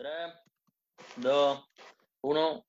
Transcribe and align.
3, 0.00 0.10
2, 1.16 1.70
1. 2.22 2.64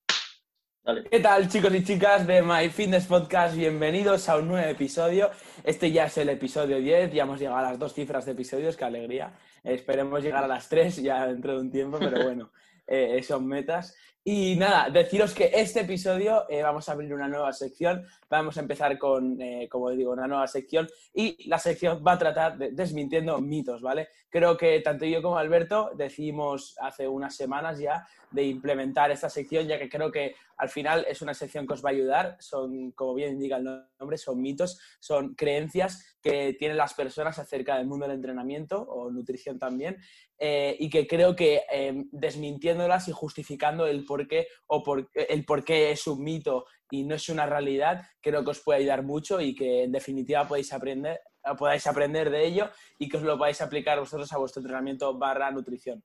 Dale. 0.84 1.04
¿Qué 1.10 1.22
tal 1.22 1.48
chicos 1.48 1.74
y 1.74 1.82
chicas 1.82 2.28
de 2.28 2.42
My 2.42 2.68
Fitness 2.68 3.06
Podcast? 3.06 3.56
Bienvenidos 3.56 4.28
a 4.28 4.36
un 4.36 4.50
nuevo 4.50 4.68
episodio. 4.68 5.32
Este 5.64 5.94
ya 5.94 6.08
es 6.08 6.18
el 6.18 6.28
episodio 6.28 6.80
10, 6.80 7.14
ya 7.14 7.24
hemos 7.24 7.40
llegado 7.40 7.60
a 7.60 7.62
las 7.62 7.80
dos 7.80 7.94
cifras 7.94 8.26
de 8.26 8.34
episodios, 8.34 8.76
qué 8.76 8.84
alegría. 8.84 9.34
Esperemos 9.64 10.22
llegar 10.22 10.44
a 10.44 10.48
las 10.48 10.68
tres 10.68 10.98
ya 10.98 11.26
dentro 11.26 11.54
de 11.54 11.62
un 11.62 11.72
tiempo, 11.72 12.00
pero 12.00 12.22
bueno, 12.22 12.52
eh, 12.86 13.24
son 13.24 13.48
metas. 13.48 13.96
Y 14.24 14.56
nada, 14.56 14.88
deciros 14.92 15.34
que 15.34 15.50
este 15.52 15.80
episodio 15.80 16.48
eh, 16.48 16.62
vamos 16.62 16.88
a 16.88 16.92
abrir 16.92 17.12
una 17.12 17.28
nueva 17.28 17.52
sección. 17.54 18.06
Vamos 18.30 18.56
a 18.56 18.60
empezar 18.60 19.00
con, 19.00 19.42
eh, 19.42 19.68
como 19.68 19.90
digo, 19.90 20.12
una 20.12 20.28
nueva 20.28 20.46
sección. 20.46 20.88
Y 21.12 21.50
la 21.50 21.58
sección 21.58 22.04
va 22.06 22.14
a 22.14 22.18
tratar 22.20 22.56
de 22.56 22.72
desmintiendo 22.72 23.40
mitos, 23.42 23.82
¿vale? 23.82 24.10
Creo 24.30 24.56
que 24.56 24.80
tanto 24.82 25.06
yo 25.06 25.24
como 25.24 25.40
Alberto 25.40 25.90
decidimos 25.96 26.76
hace 26.80 27.08
unas 27.08 27.36
semanas 27.36 27.80
ya 27.80 28.06
de 28.30 28.44
implementar 28.44 29.10
esta 29.10 29.28
sección, 29.28 29.68
ya 29.68 29.80
que 29.80 29.90
creo 29.90 30.12
que 30.12 30.36
al 30.56 30.70
final 30.70 31.04
es 31.10 31.24
una 31.24 31.34
sección 31.34 31.66
que 31.66 31.74
os 31.74 31.84
va 31.84 31.90
a 31.90 31.94
ayudar. 31.94 32.38
Son, 32.40 32.92
como 32.92 33.16
bien 33.16 33.34
indica 33.34 33.58
el 33.58 33.64
nombre, 34.00 34.20
son 34.20 34.40
mitos, 34.40 34.80
son 35.00 35.34
creencias 35.34 36.16
que 36.22 36.54
tienen 36.60 36.78
las 36.78 36.94
personas 36.94 37.40
acerca 37.40 37.76
del 37.76 37.88
mundo 37.88 38.06
del 38.06 38.18
entrenamiento 38.18 38.80
o 38.84 39.10
nutrición 39.10 39.58
también. 39.58 39.98
Eh, 40.38 40.76
y 40.80 40.90
que 40.90 41.08
creo 41.08 41.36
que 41.36 41.64
desmintiéndolas 42.12 43.08
y 43.08 43.12
justificando 43.12 43.86
el 43.86 44.06
por 44.12 44.28
qué 44.28 44.48
o 44.68 44.84
el 45.14 45.46
por 45.46 45.64
qué 45.64 45.92
es 45.92 46.06
un 46.06 46.22
mito 46.22 46.66
y 46.90 47.06
no 47.06 47.16
es 47.16 47.30
una 47.30 47.46
realidad, 47.46 48.02
creo 48.20 48.44
que 48.44 48.52
os 48.52 48.60
puede 48.60 48.80
ayudar 48.80 49.04
mucho 49.04 49.40
y 49.40 49.56
que 49.56 49.84
en 49.84 49.94
definitiva 49.94 50.46
podéis 50.46 50.74
aprender, 50.74 51.22
podáis 51.58 51.88
aprender 51.88 52.30
de 52.30 52.46
ello 52.46 52.70
y 53.00 53.08
que 53.08 53.16
os 53.16 53.24
lo 53.24 53.38
podáis 53.38 53.62
aplicar 53.62 54.00
vosotros 54.00 54.32
a 54.34 54.38
vuestro 54.38 54.60
entrenamiento 54.60 55.18
barra 55.18 55.50
nutrición. 55.52 56.04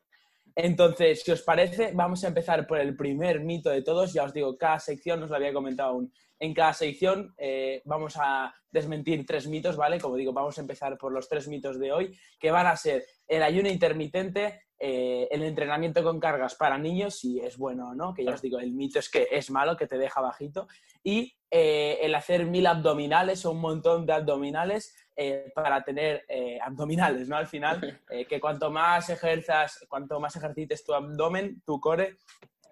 Entonces, 0.54 1.22
si 1.24 1.32
os 1.32 1.42
parece, 1.42 1.90
vamos 1.92 2.22
a 2.22 2.28
empezar 2.28 2.64
por 2.66 2.78
el 2.78 2.96
primer 2.96 3.40
mito 3.40 3.68
de 3.70 3.82
todos. 3.82 4.12
Ya 4.12 4.22
os 4.22 4.32
digo, 4.32 4.56
cada 4.56 4.78
sección, 4.78 5.22
os 5.22 5.28
lo 5.28 5.36
había 5.36 5.52
comentado 5.52 5.90
aún, 5.90 6.12
en 6.38 6.52
cada 6.54 6.72
sección 6.72 7.34
eh, 7.38 7.82
vamos 7.84 8.14
a 8.16 8.54
desmentir 8.70 9.24
tres 9.24 9.46
mitos, 9.46 9.76
¿vale? 9.76 9.98
Como 9.98 10.16
digo, 10.16 10.32
vamos 10.32 10.58
a 10.58 10.60
empezar 10.60 10.98
por 10.98 11.12
los 11.12 11.28
tres 11.28 11.48
mitos 11.48 11.78
de 11.78 11.92
hoy, 11.92 12.18
que 12.38 12.50
van 12.50 12.66
a 12.66 12.76
ser 12.76 13.04
el 13.26 13.42
ayuno 13.42 13.68
intermitente, 13.68 14.65
eh, 14.78 15.28
el 15.30 15.42
entrenamiento 15.42 16.02
con 16.02 16.20
cargas 16.20 16.54
para 16.54 16.76
niños, 16.76 17.18
si 17.18 17.40
es 17.40 17.56
bueno 17.56 17.90
o 17.90 17.94
no, 17.94 18.12
que 18.12 18.24
ya 18.24 18.32
os 18.32 18.42
digo, 18.42 18.58
el 18.58 18.72
mito 18.72 18.98
es 18.98 19.08
que 19.08 19.26
es 19.30 19.50
malo, 19.50 19.76
que 19.76 19.86
te 19.86 19.96
deja 19.96 20.20
bajito, 20.20 20.68
y 21.02 21.34
eh, 21.50 21.98
el 22.02 22.14
hacer 22.14 22.44
mil 22.46 22.66
abdominales 22.66 23.46
o 23.46 23.52
un 23.52 23.60
montón 23.60 24.04
de 24.04 24.12
abdominales 24.12 24.94
eh, 25.16 25.50
para 25.54 25.82
tener 25.82 26.26
abdominales, 26.62 27.28
¿no? 27.28 27.36
Al 27.36 27.46
final, 27.46 28.00
que 28.28 28.40
cuanto 28.40 28.70
más 28.70 29.08
ejerzas, 29.08 29.86
cuanto 29.88 30.20
más 30.20 30.36
ejercites 30.36 30.84
tu 30.84 30.92
abdomen, 30.92 31.62
tu 31.64 31.80
core, 31.80 32.18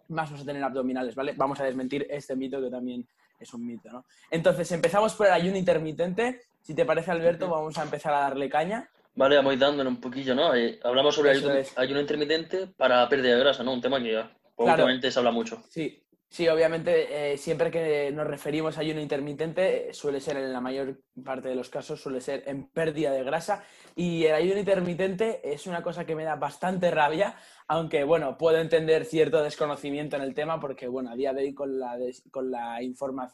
más 0.08 0.30
vas 0.30 0.42
a 0.42 0.44
tener 0.44 0.62
abdominales, 0.62 1.14
¿vale? 1.14 1.32
Vamos 1.36 1.58
a 1.60 1.64
desmentir 1.64 2.06
este 2.10 2.36
mito 2.36 2.60
que 2.60 2.70
también 2.70 3.06
es 3.38 3.54
un 3.54 3.66
mito, 3.66 3.90
¿no? 3.90 4.04
Entonces, 4.30 4.70
empezamos 4.72 5.14
por 5.14 5.26
el 5.26 5.32
ayuno 5.32 5.56
intermitente. 5.56 6.42
Si 6.60 6.74
te 6.74 6.84
parece, 6.84 7.10
Alberto, 7.10 7.48
vamos 7.48 7.78
a 7.78 7.82
empezar 7.82 8.12
a 8.14 8.20
darle 8.20 8.48
caña. 8.48 8.90
Vale, 9.16 9.36
vamos 9.36 9.58
dándole 9.58 9.88
un 9.88 10.00
poquillo, 10.00 10.34
¿no? 10.34 10.54
Eh, 10.54 10.80
hablamos 10.82 11.14
sobre 11.14 11.30
ayuno, 11.30 11.54
ayuno, 11.76 12.00
intermitente 12.00 12.66
para 12.66 13.08
pérdida 13.08 13.34
de 13.34 13.40
grasa, 13.40 13.62
¿no? 13.62 13.72
Un 13.72 13.80
tema 13.80 14.02
que 14.02 14.12
ya 14.12 14.36
últimamente 14.56 15.10
se 15.10 15.18
habla 15.20 15.30
mucho. 15.30 15.62
Sí, 15.68 16.04
sí, 16.28 16.48
obviamente 16.48 17.32
eh, 17.32 17.38
siempre 17.38 17.70
que 17.70 18.10
nos 18.12 18.26
referimos 18.26 18.76
a 18.76 18.80
ayuno 18.80 19.00
intermitente 19.00 19.94
suele 19.94 20.20
ser 20.20 20.36
en 20.38 20.52
la 20.52 20.60
mayor 20.60 21.00
parte 21.24 21.48
de 21.48 21.54
los 21.54 21.70
casos 21.70 22.02
suele 22.02 22.20
ser 22.20 22.42
en 22.46 22.66
pérdida 22.66 23.12
de 23.12 23.22
grasa 23.22 23.62
y 23.94 24.24
el 24.24 24.34
ayuno 24.34 24.58
intermitente 24.58 25.40
es 25.44 25.68
una 25.68 25.80
cosa 25.80 26.04
que 26.04 26.16
me 26.16 26.24
da 26.24 26.34
bastante 26.34 26.90
rabia, 26.90 27.36
aunque 27.68 28.02
bueno, 28.02 28.36
puedo 28.36 28.58
entender 28.58 29.04
cierto 29.04 29.44
desconocimiento 29.44 30.16
en 30.16 30.22
el 30.22 30.34
tema 30.34 30.58
porque 30.58 30.88
bueno, 30.88 31.12
a 31.12 31.16
día 31.16 31.32
de 31.32 31.42
hoy 31.42 31.54
con 31.54 31.78
la, 31.78 31.96
con 32.32 32.50
la 32.50 32.80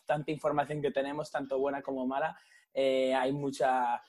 tanta 0.05 0.31
información 0.31 0.83
que 0.83 0.91
tenemos, 0.91 1.31
tanto 1.31 1.59
buena 1.59 1.81
como 1.81 2.07
mala, 2.07 2.37
eh, 2.75 3.15
hay 3.15 3.33
mucha 3.33 4.01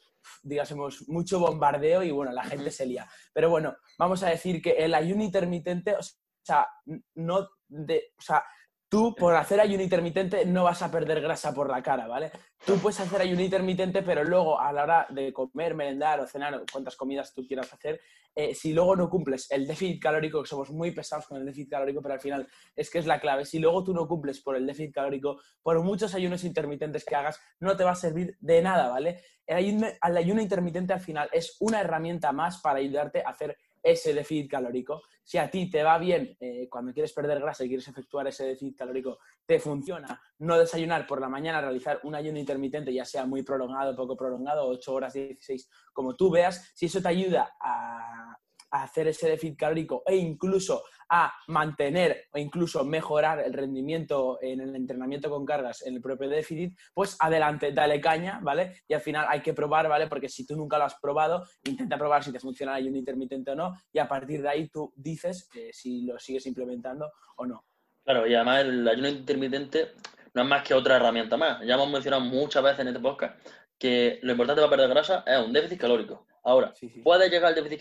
digásemos, 0.44 1.08
mucho 1.08 1.40
bombardeo 1.40 2.04
y 2.04 2.12
bueno, 2.12 2.32
la 2.32 2.44
gente 2.44 2.72
se 2.72 2.86
lía. 2.86 3.08
Pero 3.34 3.50
bueno, 3.50 3.76
vamos 3.98 4.24
a 4.24 4.30
decir 4.30 4.62
que 4.62 4.72
el 4.72 4.94
ayuno 4.94 5.24
intermitente, 5.24 5.96
o 5.96 6.02
sea, 6.44 6.68
no 7.16 7.50
de, 7.68 8.14
o 8.18 8.22
sea, 8.22 8.44
tú 8.92 9.16
por 9.16 9.34
hacer 9.38 9.62
ayuno 9.62 9.82
intermitente 9.82 10.46
no 10.46 10.66
vas 10.66 10.82
a 10.82 10.92
perder 10.92 11.22
grasa 11.22 11.54
por 11.54 11.70
la 11.70 11.82
cara, 11.82 12.08
¿vale? 12.08 12.30
Tú 12.66 12.76
puedes 12.78 13.00
hacer 13.00 13.22
ayuno 13.22 13.42
intermitente, 13.42 14.04
pero 14.04 14.22
luego 14.26 14.60
a 14.60 14.74
la 14.74 14.84
hora 14.84 15.08
de 15.10 15.32
comer, 15.32 15.76
merendar 15.76 16.20
o 16.20 16.28
cenar, 16.28 16.56
o 16.56 16.66
cuantas 16.70 16.98
comidas 16.98 17.34
tú 17.34 17.48
quieras 17.48 17.72
hacer, 17.72 18.02
eh, 18.36 18.54
si 18.54 18.74
luego 18.74 18.98
no 18.98 19.10
cumples 19.10 19.50
el 19.50 19.66
déficit 19.66 20.02
calórico, 20.02 20.42
que 20.42 20.50
somos 20.50 20.72
muy 20.72 20.92
pesados 20.92 21.26
con 21.26 21.38
el 21.38 21.46
déficit 21.46 21.70
calórico, 21.70 22.02
pero 22.02 22.16
al 22.16 22.20
final 22.20 22.46
es 22.76 22.90
que 22.90 23.00
es 23.00 23.06
la 23.06 23.22
clave, 23.22 23.46
si 23.46 23.60
luego 23.60 23.82
tú 23.82 23.94
no 23.94 24.06
cumples 24.10 24.42
por 24.42 24.58
el 24.58 24.68
déficit 24.68 24.94
calórico, 24.94 25.40
por 25.64 25.82
muchos 25.82 26.14
ayunos 26.14 26.44
intermitentes 26.44 27.06
que 27.06 27.16
hagas, 27.16 27.40
no 27.62 27.78
te 27.78 27.86
va 27.86 27.92
a 27.92 27.96
servir 27.96 28.36
de 28.42 28.62
nada, 28.62 28.90
¿vale? 28.90 29.22
El 29.48 29.56
ayuno, 29.56 29.88
el 29.88 30.18
ayuno 30.18 30.42
intermitente 30.42 30.92
al 30.92 31.00
final 31.00 31.30
es 31.32 31.56
una 31.62 31.80
herramienta 31.80 32.34
más 32.34 32.60
para 32.60 32.80
ayudarte 32.80 33.24
a 33.26 33.30
hacer 33.30 33.58
ese 33.82 34.14
déficit 34.14 34.50
calórico. 34.50 35.04
Si 35.24 35.38
a 35.38 35.50
ti 35.50 35.70
te 35.70 35.84
va 35.84 35.98
bien 35.98 36.36
eh, 36.40 36.68
cuando 36.70 36.94
quieres 36.94 37.14
perder 37.14 37.40
grasa 37.40 37.64
y 37.64 37.68
quieres 37.68 37.88
efectuar 37.88 38.28
ese 38.28 38.46
déficit 38.46 38.78
calórico, 38.78 39.20
te 39.46 39.60
funciona 39.60 40.22
no 40.40 40.58
desayunar 40.58 41.06
por 41.06 41.22
la 41.22 41.30
mañana, 41.30 41.62
realizar 41.62 42.00
un 42.04 42.16
ayuno 42.16 42.40
intermitente, 42.40 42.94
ya 42.94 43.06
sea 43.06 43.26
muy 43.26 43.44
prolongado, 43.44 43.96
poco 43.96 44.18
prolongado, 44.18 44.68
8 44.68 44.94
horas, 44.94 45.14
16, 45.14 45.70
como 45.94 46.16
tú 46.16 46.32
veas, 46.32 46.72
si 46.76 46.88
eso 46.88 47.02
te 47.02 47.10
ayuda 47.10 47.56
a, 47.60 48.38
a 48.72 48.84
hacer 48.84 49.08
ese 49.08 49.30
déficit 49.30 49.58
calórico 49.58 50.04
e 50.06 50.16
incluso 50.16 50.84
a 51.10 51.34
mantener 51.48 52.28
o 52.32 52.38
incluso 52.38 52.86
mejorar 52.86 53.42
el 53.42 53.54
rendimiento 53.54 54.40
en 54.42 54.62
el 54.62 54.76
entrenamiento 54.76 55.30
con 55.30 55.46
cargas 55.46 55.86
en 55.86 55.96
el 55.96 56.02
propio 56.02 56.30
déficit, 56.30 56.78
pues 56.94 57.18
adelante, 57.20 57.74
dale 57.74 58.00
caña, 58.00 58.40
¿vale? 58.42 58.82
Y 58.88 58.94
al 58.94 59.02
final 59.02 59.26
hay 59.30 59.42
que 59.42 59.54
probar, 59.54 59.90
¿vale? 59.90 60.08
Porque 60.08 60.30
si 60.30 60.46
tú 60.46 60.56
nunca 60.56 60.78
lo 60.78 60.86
has 60.86 60.96
probado, 61.00 61.46
intenta 61.66 61.98
probar 61.98 62.24
si 62.24 62.32
te 62.32 62.40
funciona 62.40 62.78
el 62.78 62.84
ayuno 62.84 62.98
intermitente 62.98 63.52
o 63.52 63.56
no 63.56 63.76
y 63.92 64.00
a 64.00 64.08
partir 64.08 64.42
de 64.42 64.50
ahí 64.50 64.70
tú 64.70 64.94
dices 64.96 65.50
si 65.72 66.04
lo 66.06 66.18
sigues 66.18 66.46
implementando 66.46 67.12
o 67.36 67.46
no. 67.46 67.66
Claro, 68.04 68.26
y 68.26 68.34
además 68.34 68.62
el 68.62 68.88
ayuno 68.88 69.10
intermitente 69.10 69.92
no 70.34 70.44
es 70.44 70.48
más 70.48 70.64
que 70.64 70.74
otra 70.74 70.96
herramienta 70.96 71.36
más. 71.36 71.62
Ya 71.66 71.76
hemos 71.76 71.92
mencionado 71.92 72.24
muchas 72.24 72.64
veces 72.64 72.80
en 72.80 72.88
este 72.88 73.00
podcast 73.00 73.36
que 73.78 74.20
lo 74.22 74.32
importante 74.32 74.62
para 74.62 74.70
perder 74.70 74.90
grasa 74.90 75.24
es 75.28 75.40
un 75.40 75.52
déficit 75.52 75.80
calórico. 75.80 76.26
Ahora, 76.44 76.74
puede 77.04 77.30
llegar 77.30 77.50
al 77.50 77.56
déficit 77.56 77.80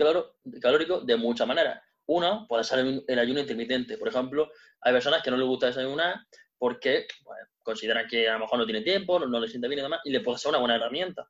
calórico 0.60 1.00
de 1.00 1.16
muchas 1.16 1.47
maneras. 1.47 1.82
Una, 2.06 2.47
puede 2.47 2.65
ser 2.65 3.03
el 3.06 3.19
ayuno 3.19 3.41
intermitente. 3.41 3.97
Por 3.97 4.09
ejemplo, 4.09 4.50
hay 4.81 4.93
personas 4.93 5.22
que 5.22 5.31
no 5.31 5.37
les 5.37 5.47
gusta 5.47 5.66
desayunar 5.66 6.16
porque 6.59 7.06
consideran 7.62 8.06
que 8.06 8.28
a 8.28 8.34
lo 8.34 8.41
mejor 8.41 8.59
no 8.59 8.66
tiene 8.66 8.82
tiempo, 8.82 9.19
no, 9.19 9.41
les 9.41 9.50
siente 9.50 9.69
bien 9.69 9.78
y 9.78 9.82
demás, 9.82 10.00
y 10.04 10.10
le 10.10 10.20
puede 10.20 10.38
ser 10.38 10.50
una 10.50 10.59
buena 10.59 10.76
herramienta. 10.76 11.26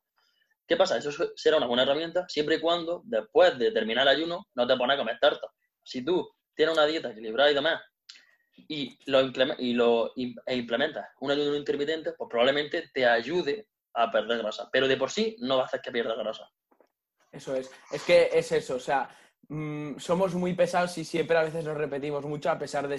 ¿Qué 0.67 0.77
pasa? 0.77 0.97
Eso 0.97 1.11
será 1.37 1.57
una 1.57 1.67
buena 1.67 1.83
herramienta 1.83 2.27
siempre 2.29 2.57
y 2.57 2.61
cuando, 2.61 3.03
después 3.05 3.59
de 3.59 3.71
terminar 3.73 4.09
el 4.09 4.17
ayuno, 4.17 4.49
no 4.55 4.67
te 4.67 4.77
pones 4.77 4.95
a 4.95 4.99
comer 4.99 5.19
tarta. 5.21 5.49
Si 5.83 6.05
tú 6.05 6.29
tienes 6.55 6.75
una 6.75 6.87
dieta 6.87 7.11
equilibrada 7.11 7.51
y 7.51 7.55
demás, 7.55 7.81
y 8.69 8.99
lo, 9.07 9.21
y 9.59 9.73
lo 9.73 10.13
e 10.17 10.55
implementas 10.57 11.07
un 11.21 11.31
ayuno 11.31 11.57
intermitente, 11.57 12.13
pues 12.13 12.29
probablemente 12.29 12.91
te 12.93 13.07
ayude 13.07 13.69
a 13.95 14.11
perder 14.11 14.39
grasa. 14.39 14.69
Pero 14.73 14.89
de 14.89 14.97
por 14.97 15.11
sí 15.11 15.37
no 15.41 15.57
va 15.57 15.63
a 15.63 15.67
hacer 15.67 15.81
que 15.81 15.93
pierdas 15.93 16.19
grasa. 16.19 16.49
Eso 17.33 17.55
es. 17.55 17.71
Es 17.93 18.03
que 18.03 18.29
es 18.33 18.51
eso, 18.53 18.77
o 18.77 18.81
sea, 18.81 19.09
mm, 19.49 19.99
somos 19.99 20.35
muy 20.35 20.55
pesados 20.55 20.97
y 20.99 21.05
siempre 21.05 21.37
a 21.37 21.45
veces 21.45 21.65
nos 21.65 21.77
repetimos 21.77 22.25
mucho 22.25 22.51
a 22.51 22.59
pesar 22.59 22.89
de, 22.89 22.99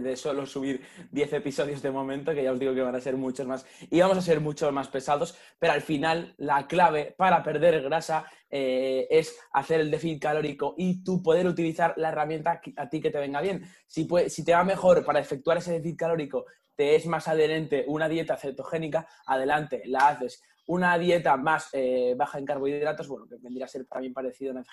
de 0.00 0.16
solo 0.16 0.44
subir 0.44 0.82
10 1.10 1.32
episodios 1.34 1.80
de 1.80 1.90
momento, 1.90 2.34
que 2.34 2.42
ya 2.42 2.52
os 2.52 2.58
digo 2.58 2.74
que 2.74 2.82
van 2.82 2.94
a 2.94 3.00
ser 3.00 3.16
muchos 3.16 3.46
más 3.46 3.64
y 3.90 4.00
vamos 4.00 4.18
a 4.18 4.22
ser 4.22 4.40
muchos 4.40 4.70
más 4.72 4.88
pesados, 4.88 5.34
pero 5.58 5.72
al 5.72 5.82
final 5.82 6.34
la 6.36 6.66
clave 6.66 7.14
para 7.16 7.42
perder 7.42 7.82
grasa 7.82 8.26
eh, 8.50 9.06
es 9.10 9.38
hacer 9.52 9.80
el 9.80 9.90
déficit 9.90 10.22
calórico 10.22 10.74
y 10.76 11.02
tú 11.02 11.22
poder 11.22 11.46
utilizar 11.46 11.94
la 11.96 12.10
herramienta 12.10 12.60
a 12.76 12.88
ti 12.88 13.00
que 13.00 13.10
te 13.10 13.18
venga 13.18 13.40
bien. 13.40 13.64
Si, 13.86 14.06
si 14.28 14.44
te 14.44 14.52
va 14.52 14.62
mejor 14.62 15.04
para 15.04 15.20
efectuar 15.20 15.58
ese 15.58 15.72
déficit 15.72 15.98
calórico, 15.98 16.44
te 16.76 16.96
es 16.96 17.06
más 17.06 17.28
adherente 17.28 17.84
una 17.88 18.08
dieta 18.08 18.36
cetogénica, 18.36 19.06
adelante, 19.26 19.82
la 19.86 20.08
haces 20.08 20.42
una 20.70 20.96
dieta 20.98 21.36
más 21.36 21.68
eh, 21.72 22.14
baja 22.16 22.38
en 22.38 22.46
carbohidratos, 22.46 23.08
bueno, 23.08 23.26
que 23.26 23.36
vendría 23.38 23.64
a 23.64 23.68
ser 23.68 23.86
también 23.86 24.14
parecido 24.14 24.52
a 24.52 24.54
una 24.54 24.64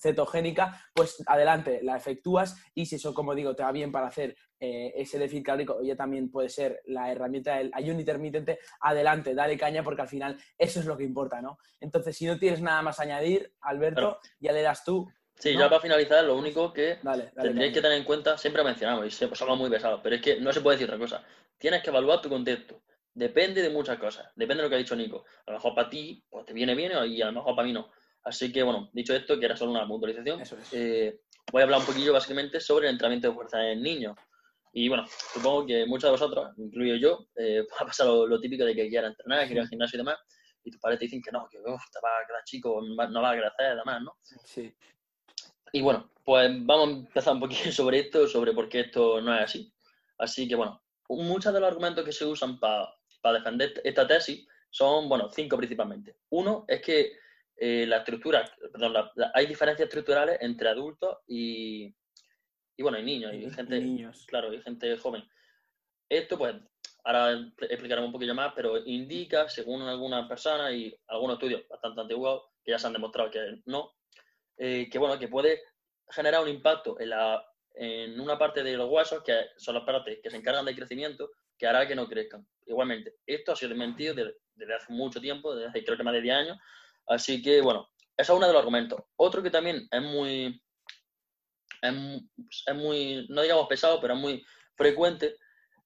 cetogénica, 0.00 0.80
pues 0.94 1.22
adelante, 1.26 1.80
la 1.82 1.98
efectúas 1.98 2.56
y 2.74 2.86
si 2.86 2.96
eso, 2.96 3.12
como 3.12 3.34
digo, 3.34 3.54
te 3.54 3.62
va 3.62 3.70
bien 3.70 3.92
para 3.92 4.06
hacer 4.06 4.34
eh, 4.58 4.90
ese 4.96 5.18
déficit 5.18 5.44
calórico, 5.44 5.82
ya 5.82 5.96
también 5.96 6.30
puede 6.30 6.48
ser 6.48 6.80
la 6.86 7.12
herramienta 7.12 7.56
del 7.56 7.70
ayuno 7.74 8.00
intermitente, 8.00 8.58
adelante, 8.80 9.34
dale 9.34 9.58
caña 9.58 9.82
porque 9.82 10.00
al 10.00 10.08
final 10.08 10.38
eso 10.56 10.80
es 10.80 10.86
lo 10.86 10.96
que 10.96 11.04
importa, 11.04 11.42
¿no? 11.42 11.58
Entonces, 11.78 12.16
si 12.16 12.24
no 12.24 12.38
tienes 12.38 12.62
nada 12.62 12.80
más 12.80 12.98
a 12.98 13.02
añadir, 13.02 13.52
Alberto, 13.60 14.20
ya 14.40 14.52
le 14.52 14.62
das 14.62 14.82
tú. 14.82 15.06
Sí, 15.34 15.52
ya 15.52 15.68
para 15.68 15.82
finalizar, 15.82 16.24
lo 16.24 16.38
único 16.38 16.72
que 16.72 17.00
tendréis 17.34 17.74
que 17.74 17.82
tener 17.82 17.98
en 17.98 18.04
cuenta, 18.04 18.38
siempre 18.38 18.64
mencionamos, 18.64 19.06
y 19.06 19.10
somos 19.10 19.58
muy 19.58 19.68
pesados, 19.68 20.00
pero 20.02 20.16
es 20.16 20.22
que 20.22 20.40
no 20.40 20.54
se 20.54 20.62
puede 20.62 20.78
decir 20.78 20.88
otra 20.88 20.98
cosa. 20.98 21.22
Tienes 21.58 21.82
que 21.82 21.90
evaluar 21.90 22.22
tu 22.22 22.30
contexto. 22.30 22.82
Depende 23.18 23.62
de 23.62 23.70
muchas 23.70 23.98
cosas. 23.98 24.30
Depende 24.36 24.62
de 24.62 24.66
lo 24.66 24.70
que 24.70 24.76
ha 24.76 24.78
dicho 24.78 24.94
Nico. 24.94 25.24
A 25.46 25.50
lo 25.50 25.56
mejor 25.56 25.74
para 25.74 25.90
ti 25.90 26.24
pues 26.30 26.46
te 26.46 26.52
viene 26.52 26.76
bien 26.76 26.92
y 27.06 27.20
a 27.20 27.26
lo 27.26 27.32
mejor 27.32 27.56
para 27.56 27.66
mí 27.66 27.72
no. 27.72 27.90
Así 28.22 28.52
que, 28.52 28.62
bueno, 28.62 28.90
dicho 28.92 29.12
esto, 29.12 29.40
que 29.40 29.46
era 29.46 29.56
solo 29.56 29.72
una 29.72 29.88
puntualización, 29.88 30.40
eh, 30.72 31.20
voy 31.50 31.60
a 31.60 31.64
hablar 31.64 31.80
un 31.80 31.86
poquillo 31.86 32.12
básicamente 32.12 32.60
sobre 32.60 32.86
el 32.86 32.92
entrenamiento 32.92 33.28
de 33.28 33.34
fuerza 33.34 33.68
en 33.68 33.82
niños. 33.82 34.16
Y 34.72 34.88
bueno, 34.88 35.04
supongo 35.32 35.66
que 35.66 35.84
muchos 35.86 36.08
de 36.08 36.12
vosotros, 36.12 36.54
incluyo 36.58 36.94
yo, 36.94 37.26
eh, 37.34 37.66
ha 37.80 37.86
pasado 37.86 38.24
lo, 38.26 38.40
típico 38.40 38.64
de 38.64 38.76
que 38.76 38.88
quiera 38.88 39.08
entrenar, 39.08 39.48
que 39.48 39.54
ir 39.54 39.60
al 39.60 39.68
gimnasio 39.68 39.96
y 39.96 40.00
demás, 40.00 40.18
y 40.62 40.70
tus 40.70 40.80
padres 40.80 41.00
te 41.00 41.06
dicen 41.06 41.22
que 41.22 41.32
no, 41.32 41.48
que 41.50 41.58
uf, 41.58 41.82
te 41.90 41.98
va 42.00 42.10
a 42.10 42.26
quedar 42.26 42.44
chico, 42.44 42.80
no 42.82 43.22
va 43.22 43.30
a 43.30 43.36
crecer 43.36 43.76
demás, 43.76 44.02
¿no? 44.02 44.16
Sí. 44.22 44.72
Y 45.72 45.80
bueno, 45.80 46.12
pues 46.22 46.50
vamos 46.64 46.88
a 46.88 46.92
empezar 46.92 47.34
un 47.34 47.40
poquito 47.40 47.72
sobre 47.72 48.00
esto, 48.00 48.28
sobre 48.28 48.52
por 48.52 48.68
qué 48.68 48.80
esto 48.80 49.20
no 49.20 49.34
es 49.34 49.42
así. 49.42 49.72
Así 50.18 50.46
que 50.46 50.54
bueno, 50.54 50.80
muchos 51.08 51.52
de 51.52 51.60
los 51.60 51.68
argumentos 51.68 52.04
que 52.04 52.12
se 52.12 52.24
usan 52.24 52.58
para 52.58 52.88
defender 53.22 53.80
esta 53.84 54.06
tesis 54.06 54.46
son, 54.70 55.08
bueno, 55.08 55.28
cinco 55.30 55.56
principalmente. 55.56 56.16
Uno 56.30 56.64
es 56.68 56.80
que 56.82 57.12
eh, 57.56 57.86
la 57.86 57.98
estructura, 57.98 58.44
perdón, 58.72 59.10
hay 59.34 59.46
diferencias 59.46 59.88
estructurales 59.88 60.38
entre 60.40 60.68
adultos 60.68 61.18
y, 61.26 61.94
y 62.76 62.82
bueno, 62.82 62.98
hay 62.98 63.04
niños, 63.04 63.34
y 63.34 63.50
gente, 63.50 63.80
niños. 63.80 64.24
claro, 64.26 64.52
y 64.52 64.62
gente 64.62 64.96
joven. 64.96 65.28
Esto, 66.08 66.38
pues, 66.38 66.54
ahora 67.04 67.52
explicaremos 67.68 68.08
un 68.08 68.12
poquillo 68.12 68.34
más, 68.34 68.52
pero 68.54 68.78
indica, 68.78 69.48
según 69.48 69.82
algunas 69.82 70.28
personas 70.28 70.72
y 70.72 70.96
algunos 71.08 71.34
estudios 71.34 71.66
bastante 71.68 72.00
antiguos, 72.00 72.44
que 72.62 72.70
ya 72.70 72.78
se 72.78 72.86
han 72.86 72.92
demostrado 72.92 73.30
que 73.30 73.60
no, 73.66 73.94
eh, 74.56 74.88
que 74.90 74.98
bueno, 74.98 75.18
que 75.18 75.28
puede 75.28 75.62
generar 76.10 76.42
un 76.42 76.48
impacto 76.48 76.98
en, 77.00 77.10
la, 77.10 77.44
en 77.74 78.20
una 78.20 78.38
parte 78.38 78.62
de 78.62 78.76
los 78.76 78.88
huesos, 78.88 79.22
que 79.22 79.48
son 79.56 79.74
las 79.74 79.84
partes 79.84 80.20
que 80.22 80.30
se 80.30 80.36
encargan 80.36 80.64
del 80.64 80.76
crecimiento, 80.76 81.30
que 81.58 81.66
hará 81.66 81.86
que 81.86 81.94
no 81.94 82.08
crezcan. 82.08 82.46
Igualmente, 82.66 83.16
esto 83.26 83.52
ha 83.52 83.56
sido 83.56 83.70
desmentido 83.70 84.14
desde, 84.14 84.74
hace 84.74 84.92
mucho 84.92 85.20
tiempo, 85.20 85.54
desde 85.54 85.68
hace 85.68 85.84
creo 85.84 85.96
que 85.96 86.04
más 86.04 86.14
de 86.14 86.22
10 86.22 86.34
años, 86.34 86.58
así 87.06 87.42
que 87.42 87.60
bueno, 87.60 87.88
eso 88.16 88.32
es 88.32 88.36
uno 88.36 88.46
de 88.46 88.52
los 88.52 88.60
argumentos. 88.60 89.00
Otro 89.16 89.42
que 89.42 89.50
también 89.50 89.88
es 89.90 90.02
muy, 90.02 90.62
es, 91.82 92.74
muy, 92.74 93.26
no 93.28 93.42
digamos 93.42 93.66
pesado, 93.68 94.00
pero 94.00 94.14
es 94.14 94.20
muy 94.20 94.44
frecuente, 94.76 95.36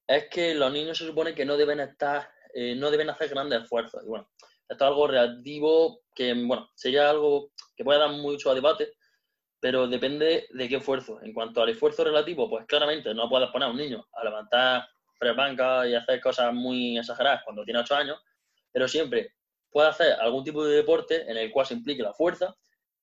es 0.06 0.28
que 0.28 0.54
los 0.54 0.72
niños 0.72 0.98
se 0.98 1.06
supone 1.06 1.34
que 1.34 1.44
no 1.44 1.56
deben 1.56 1.80
estar, 1.80 2.30
eh, 2.54 2.74
no 2.74 2.90
deben 2.90 3.10
hacer 3.10 3.28
grandes 3.30 3.62
esfuerzos. 3.62 4.02
Y 4.04 4.08
bueno, 4.08 4.28
esto 4.68 4.84
es 4.84 4.88
algo 4.88 5.06
relativo 5.06 6.02
que, 6.14 6.34
bueno, 6.34 6.70
sería 6.74 7.08
algo 7.08 7.52
que 7.76 7.84
puede 7.84 8.00
dar 8.00 8.10
mucho 8.10 8.50
a 8.50 8.54
debate, 8.54 8.92
pero 9.60 9.86
depende 9.86 10.48
de 10.50 10.68
qué 10.68 10.76
esfuerzo. 10.76 11.20
En 11.22 11.32
cuanto 11.32 11.62
al 11.62 11.68
esfuerzo 11.68 12.02
relativo, 12.02 12.50
pues 12.50 12.66
claramente 12.66 13.14
no 13.14 13.28
puedes 13.28 13.48
poner 13.50 13.68
a 13.68 13.70
un 13.70 13.76
niño 13.76 14.06
a 14.12 14.24
levantar 14.24 14.88
y 15.86 15.94
hacer 15.94 16.20
cosas 16.20 16.52
muy 16.52 16.98
exageradas 16.98 17.42
cuando 17.44 17.64
tiene 17.64 17.80
8 17.80 17.94
años, 17.94 18.18
pero 18.72 18.88
siempre 18.88 19.34
puede 19.70 19.88
hacer 19.88 20.12
algún 20.20 20.44
tipo 20.44 20.64
de 20.64 20.76
deporte 20.76 21.30
en 21.30 21.36
el 21.36 21.50
cual 21.50 21.66
se 21.66 21.74
implique 21.74 22.02
la 22.02 22.12
fuerza 22.12 22.54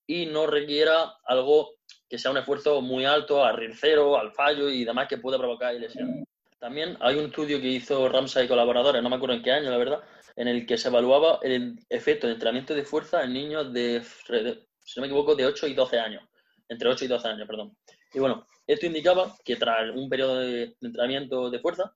y 0.06 0.26
no 0.26 0.48
requiera 0.48 1.14
algo 1.26 1.76
que 2.10 2.18
sea 2.18 2.32
un 2.32 2.38
esfuerzo 2.38 2.82
muy 2.82 3.06
alto, 3.06 3.46
al 3.46 3.74
cero, 3.76 4.18
al 4.20 4.32
fallo 4.32 4.70
y 4.70 4.84
demás 4.84 5.08
que 5.08 5.18
pueda 5.18 5.38
provocar 5.38 5.74
lesiones. 5.76 6.26
También 6.60 6.98
hay 7.00 7.16
un 7.16 7.26
estudio 7.26 7.62
que 7.62 7.68
hizo 7.68 8.10
Ramsay 8.10 8.46
y 8.46 8.48
colaboradores, 8.50 9.02
no 9.02 9.10
me 9.10 9.16
acuerdo 9.16 9.36
en 9.36 9.44
qué 9.44 9.52
año, 9.52 9.70
la 9.70 9.78
verdad, 9.78 10.04
en 10.36 10.48
el 10.48 10.66
que 10.66 10.78
se 10.78 10.90
evaluaba 10.90 11.40
el 11.42 11.80
efecto 11.90 12.28
de 12.28 12.34
entrenamiento 12.34 12.74
de 12.74 12.84
fuerza 12.84 13.24
en 13.24 13.34
niños 13.34 13.72
de, 13.72 14.04
si 14.04 15.00
no 15.00 15.02
me 15.02 15.08
equivoco, 15.08 15.36
de 15.36 15.46
8 15.46 15.68
y 15.68 15.74
12 15.74 16.00
años. 16.00 16.24
Entre 16.68 16.90
8 16.90 17.06
y 17.06 17.08
12 17.08 17.28
años, 17.28 17.48
perdón. 17.48 17.78
Y 18.14 18.20
bueno, 18.20 18.46
esto 18.66 18.86
indicaba 18.86 19.36
que 19.44 19.56
tras 19.56 19.96
un 19.96 20.10
periodo 20.10 20.40
de 20.40 20.76
entrenamiento 20.82 21.50
de 21.50 21.60
fuerza, 21.60 21.96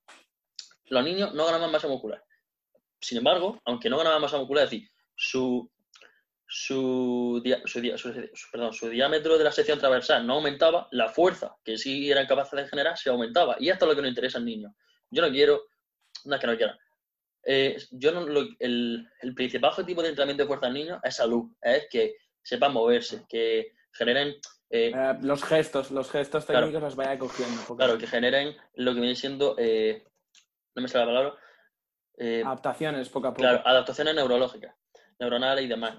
los 0.86 1.04
niños 1.04 1.33
no 1.33 1.45
ganaban 1.45 1.71
masa 1.71 1.88
muscular. 1.88 2.24
Sin 3.00 3.18
embargo, 3.18 3.62
aunque 3.65 3.89
no 3.89 3.98
ganaban 3.98 4.21
masa 4.21 4.38
muscular, 4.38 4.65
es 4.65 4.71
decir, 4.71 4.89
su, 5.15 5.69
su, 6.48 7.42
su 8.71 8.89
diámetro 8.89 9.38
de 9.38 9.44
la 9.44 9.51
sección 9.51 9.80
transversal 9.80 10.25
no 10.25 10.36
aumentaba, 10.36 10.88
la 10.92 11.10
fuerza 11.10 11.56
que 11.63 11.77
sí 11.77 12.10
eran 12.10 12.27
capaces 12.27 12.59
de 12.59 12.68
generar 12.68 12.98
se 12.98 13.09
aumentaba. 13.09 13.56
Y 13.59 13.69
esto 13.69 13.86
es 13.86 13.89
lo 13.89 13.95
que 13.95 14.01
nos 14.01 14.09
interesa 14.09 14.38
al 14.38 14.45
niño. 14.45 14.74
Yo 15.09 15.21
no 15.21 15.31
quiero, 15.31 15.63
no 16.25 16.36
es 16.36 16.42
que 16.42 16.48
no 16.48 16.57
quiera, 16.57 16.80
eh, 17.45 17.77
yo 17.92 18.12
no, 18.12 18.25
el, 18.59 19.09
principal 19.36 19.71
objetivo 19.71 20.01
de 20.01 20.09
entrenamiento 20.09 20.44
de 20.44 20.48
fuerza 20.48 20.68
en 20.68 20.74
niños 20.74 21.00
es 21.04 21.16
salud, 21.16 21.51
es 21.62 21.88
que 21.89 22.16
sepan 22.42 22.74
moverse, 22.74 23.25
que 23.27 23.74
generen... 23.92 24.36
Eh, 24.75 24.92
eh, 24.92 25.18
los 25.22 25.44
gestos, 25.44 25.92
los 25.92 26.10
gestos 26.10 26.48
técnicos 26.48 26.81
los 26.81 26.96
vaya 26.96 27.20
cogiendo. 27.20 27.78
Claro, 27.78 27.96
que 27.96 28.08
generen 28.08 28.58
lo 28.74 28.96
que 28.96 29.02
viene 29.02 29.16
siendo, 29.16 29.56
no 29.56 30.81
me 30.81 30.88
sale 30.88 31.06
la 31.06 31.12
palabra... 31.12 31.38
adaptaciones, 32.44 33.10
poco 33.10 33.28
a 33.28 33.34
poco. 33.34 33.42
Claro, 33.42 33.62
adaptaciones 33.64 34.16
neurológicas, 34.16 34.75
neuronales 35.20 35.66
y 35.66 35.68
demás. 35.68 35.98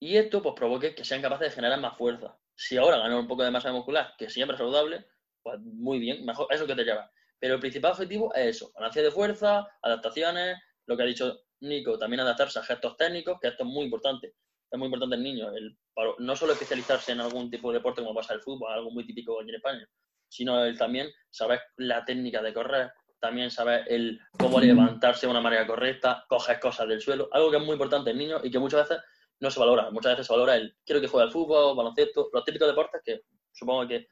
Y 0.00 0.16
esto 0.16 0.42
pues 0.42 0.56
provoque 0.56 0.96
que 0.96 1.04
sean 1.04 1.22
capaces 1.22 1.50
de 1.50 1.54
generar 1.54 1.78
más 1.78 1.96
fuerza. 1.96 2.36
Si 2.56 2.76
ahora 2.76 2.98
ganan 2.98 3.18
un 3.18 3.28
poco 3.28 3.44
de 3.44 3.52
masa 3.52 3.70
muscular, 3.70 4.14
que 4.18 4.28
siempre 4.28 4.56
es 4.56 4.58
saludable, 4.58 5.06
pues 5.40 5.60
muy 5.60 6.00
bien, 6.00 6.24
mejor, 6.24 6.48
eso 6.50 6.66
que 6.66 6.74
te 6.74 6.82
lleva. 6.82 7.08
Pero 7.38 7.54
el 7.54 7.60
principal 7.60 7.92
objetivo 7.92 8.34
es 8.34 8.56
eso, 8.56 8.72
ganancia 8.74 9.00
de 9.00 9.12
fuerza, 9.12 9.68
adaptaciones, 9.80 10.58
lo 10.86 10.96
que 10.96 11.04
ha 11.04 11.06
dicho 11.06 11.44
Nico, 11.60 11.96
también 12.00 12.18
adaptarse 12.18 12.58
a 12.58 12.64
gestos 12.64 12.96
técnicos, 12.96 13.38
que 13.40 13.46
esto 13.46 13.62
es 13.62 13.68
muy 13.68 13.84
importante. 13.84 14.34
Es 14.68 14.76
muy 14.76 14.86
importante 14.86 15.14
el 15.14 15.22
niño, 15.22 15.52
el, 15.54 15.78
no 16.18 16.36
solo 16.36 16.52
especializarse 16.52 17.12
en 17.12 17.20
algún 17.20 17.50
tipo 17.50 17.70
de 17.70 17.78
deporte 17.78 18.02
como 18.02 18.14
pasa 18.14 18.34
el 18.34 18.40
fútbol, 18.40 18.72
algo 18.72 18.90
muy 18.90 19.06
típico 19.06 19.40
aquí 19.40 19.50
en 19.50 19.56
España, 19.56 19.88
sino 20.28 20.64
el 20.64 20.78
también 20.78 21.10
saber 21.30 21.60
la 21.76 22.04
técnica 22.04 22.42
de 22.42 22.54
correr, 22.54 22.92
también 23.20 23.50
saber 23.50 23.84
el 23.88 24.18
cómo 24.38 24.58
levantarse 24.60 25.26
de 25.26 25.30
una 25.30 25.40
manera 25.40 25.66
correcta, 25.66 26.24
coger 26.28 26.58
cosas 26.58 26.88
del 26.88 27.00
suelo, 27.00 27.28
algo 27.32 27.50
que 27.50 27.58
es 27.58 27.62
muy 27.62 27.74
importante 27.74 28.10
en 28.10 28.18
niños 28.18 28.40
y 28.44 28.50
que 28.50 28.58
muchas 28.58 28.88
veces 28.88 29.04
no 29.40 29.50
se 29.50 29.60
valora. 29.60 29.90
Muchas 29.90 30.12
veces 30.12 30.26
se 30.26 30.32
valora 30.32 30.56
el 30.56 30.76
quiero 30.84 31.00
que 31.00 31.08
juegue 31.08 31.26
al 31.26 31.32
fútbol, 31.32 31.76
baloncesto, 31.76 32.30
los 32.32 32.44
típicos 32.44 32.68
deportes 32.68 33.00
que 33.04 33.20
supongo 33.52 33.86
que 33.86 34.08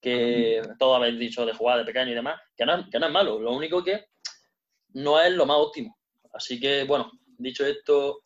que 0.00 0.62
todos 0.78 0.96
habéis 0.96 1.18
dicho 1.18 1.44
de 1.44 1.54
jugar 1.54 1.78
de 1.78 1.84
pequeño 1.84 2.12
y 2.12 2.14
demás, 2.14 2.40
que 2.56 2.64
no, 2.64 2.76
es 2.76 3.10
malo, 3.10 3.38
lo 3.40 3.52
único 3.52 3.82
que 3.82 4.06
no 4.94 5.20
es 5.20 5.32
lo 5.32 5.46
más 5.46 5.58
óptimo. 5.58 5.98
Así 6.32 6.60
que, 6.60 6.84
bueno, 6.84 7.10
dicho 7.38 7.66
esto, 7.66 8.22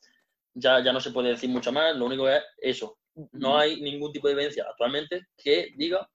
ya, 0.54 0.82
ya 0.82 0.92
no 0.92 1.00
se 1.00 1.10
puede 1.10 1.30
decir 1.30 1.50
mucho 1.50 1.72
más, 1.72 1.96
lo 1.96 2.06
único 2.06 2.28
es 2.28 2.42
eso. 2.58 2.98
No 3.32 3.58
hay 3.58 3.80
ningún 3.80 4.12
tipo 4.12 4.28
de 4.28 4.34
evidencia 4.34 4.64
actualmente 4.68 5.26
que 5.36 5.72
diga 5.76 6.08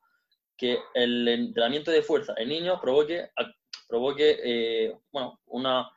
que 0.58 0.80
el 0.94 1.28
entrenamiento 1.28 1.92
de 1.92 2.02
fuerza 2.02 2.34
en 2.38 2.50
niños 2.50 2.80
provoque, 2.82 3.30
provoque 3.88 4.40
eh, 4.44 4.98
bueno, 5.12 5.40
una, 5.46 5.88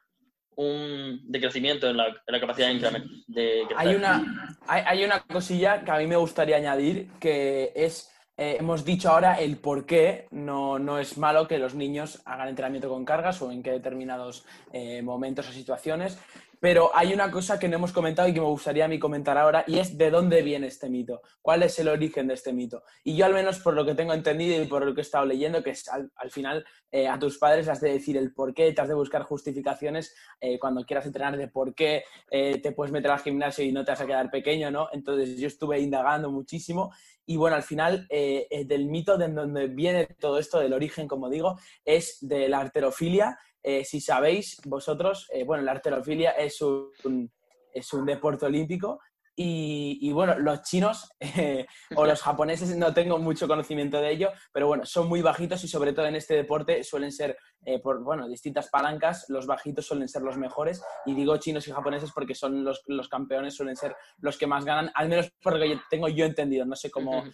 un 0.57 1.21
decrecimiento 1.25 1.89
en 1.89 1.97
la, 1.97 2.09
en 2.09 2.15
la 2.27 2.41
capacidad 2.41 2.69
de, 2.69 3.05
de 3.29 3.67
Hay 3.77 3.95
una, 3.95 4.59
hay, 4.67 4.83
hay 4.87 5.05
una 5.05 5.21
cosilla 5.21 5.83
que 5.83 5.91
a 5.91 5.97
mí 5.97 6.07
me 6.07 6.17
gustaría 6.17 6.57
añadir, 6.57 7.09
que 7.19 7.73
es 7.75 8.11
eh, 8.41 8.57
hemos 8.59 8.87
dicho 8.87 9.11
ahora 9.11 9.35
el 9.35 9.59
por 9.59 9.85
qué 9.85 10.27
no, 10.31 10.79
no, 10.79 10.99
es 10.99 11.19
malo 11.19 11.47
que 11.47 11.59
los 11.59 11.75
niños 11.75 12.23
hagan 12.25 12.49
entrenamiento 12.49 12.89
con 12.89 13.05
cargas 13.05 13.43
o 13.43 13.53
en 13.53 13.63
qué 13.63 13.71
determinados 13.71 14.47
eh, 14.73 15.03
momentos 15.03 15.47
o 15.47 15.53
situaciones. 15.53 16.19
Pero 16.61 16.91
hay 16.95 17.15
una 17.15 17.31
cosa 17.31 17.59
que 17.59 17.69
no 17.69 17.77
hemos 17.77 17.91
comentado 17.91 18.29
y 18.29 18.35
que 18.35 18.41
me 18.41 18.47
gustaría 18.47 18.85
a 18.85 18.89
mí 18.89 18.99
comentar 18.99 19.39
ahora, 19.39 19.65
y 19.67 19.79
es 19.79 19.97
de 19.97 20.11
dónde 20.11 20.43
viene 20.43 20.67
este 20.67 20.91
mito, 20.91 21.23
cuál 21.41 21.63
es 21.63 21.79
el 21.79 21.89
origen 21.89 22.29
de 22.29 22.35
este 22.35 22.53
mito. 22.53 22.83
Y 23.03 23.17
yo 23.17 23.25
al 23.25 23.33
menos 23.33 23.61
por 23.61 23.73
lo 23.73 23.87
que 23.87 23.95
tengo 23.95 24.13
entendido 24.13 24.63
y 24.63 24.67
por 24.67 24.85
lo 24.85 24.95
que 24.95 25.01
he 25.01 25.03
estado 25.03 25.25
leyendo, 25.25 25.63
que 25.63 25.71
es 25.71 25.89
al, 25.89 26.11
final 26.31 26.67
eh, 26.93 27.09
a 27.09 27.19
tus 27.19 27.39
padres 27.39 27.67
has 27.69 27.81
de 27.81 27.93
decir 27.93 28.19
el 28.19 28.35
por 28.35 28.53
qué, 28.53 28.73
te 28.73 28.81
has 28.83 28.89
de 28.89 28.95
buscar 28.95 29.23
justificaciones 29.23 30.15
eh, 30.39 30.59
cuando 30.59 30.85
quieras 30.85 31.07
entrenar 31.07 31.39
de 31.39 31.49
por 31.49 31.75
qué 31.75 32.05
eh, 32.31 32.61
te 32.61 32.73
puedes 32.73 32.93
meter 32.93 33.11
al 33.11 33.21
gimnasio 33.21 33.65
y 33.65 33.73
no 33.73 33.83
te 33.83 33.93
vas 33.93 34.01
a 34.03 34.07
quedar 34.07 34.31
pequeño, 34.31 34.71
¿no? 34.71 34.89
Entonces 34.93 35.39
yo 35.39 35.47
estuve 35.47 35.81
indagando 35.81 36.31
muchísimo 36.31 36.93
y 37.25 37.37
bueno, 37.37 37.57
al 37.57 37.63
final 37.63 38.09
del 38.09 38.87
mito 38.87 39.17
de 39.17 39.29
donde 39.29 39.69
viene 39.69 40.07
todo 40.19 40.39
esto, 40.39 40.59
del 40.59 40.73
origen, 40.73 41.07
como 41.07 41.31
digo, 41.31 41.57
es 41.85 42.19
de 42.21 42.49
la 42.49 42.59
arterofilia 42.59 43.39
eh, 43.63 43.85
si 43.85 44.01
sabéis 44.01 44.61
vosotros, 44.65 45.29
eh, 45.33 45.45
bueno, 45.45 45.63
la 45.63 45.73
arterofilia 45.73 46.31
es 46.31 46.61
un, 46.63 47.31
es 47.73 47.93
un 47.93 48.07
deporte 48.07 48.47
olímpico 48.47 49.01
y, 49.43 50.13
bueno, 50.13 50.39
los 50.39 50.63
chinos 50.65 51.13
eh, 51.19 51.65
o 51.97 52.05
los 52.05 52.21
japoneses 52.21 52.77
no 52.77 52.93
tengo 52.93 53.19
mucho 53.19 53.49
conocimiento 53.49 53.99
de 53.99 54.11
ello, 54.11 54.31
pero 54.53 54.67
bueno, 54.67 54.85
son 54.85 55.09
muy 55.09 55.23
bajitos 55.23 55.65
y 55.65 55.69
sobre 55.69 55.95
todo 55.95 56.05
en 56.07 56.17
este 56.17 56.35
deporte 56.35 56.85
suelen 56.85 57.11
ser, 57.11 57.39
por 57.83 58.03
bueno, 58.03 58.29
distintas 58.29 58.69
palancas, 58.69 59.25
los 59.29 59.47
bajitos 59.47 59.87
suelen 59.87 60.09
ser 60.09 60.21
los 60.21 60.37
mejores. 60.37 60.83
Y 61.07 61.15
digo 61.15 61.39
chinos 61.39 61.67
y 61.69 61.73
japoneses 61.73 62.13
porque 62.13 62.35
son 62.35 62.65
los, 62.65 62.83
los 62.87 63.09
campeones, 63.09 63.55
suelen 63.55 63.77
ser 63.77 63.97
los 64.19 64.37
que 64.37 64.47
más 64.47 64.67
ganan, 64.67 64.91
al 64.95 65.09
menos 65.09 65.33
por 65.43 65.55
lo 65.55 65.61
que 65.65 65.81
tengo 65.89 66.09
yo 66.09 66.27
entendido. 66.27 66.67
No 66.67 66.77
sé 66.77 66.91
cómo 66.91 67.25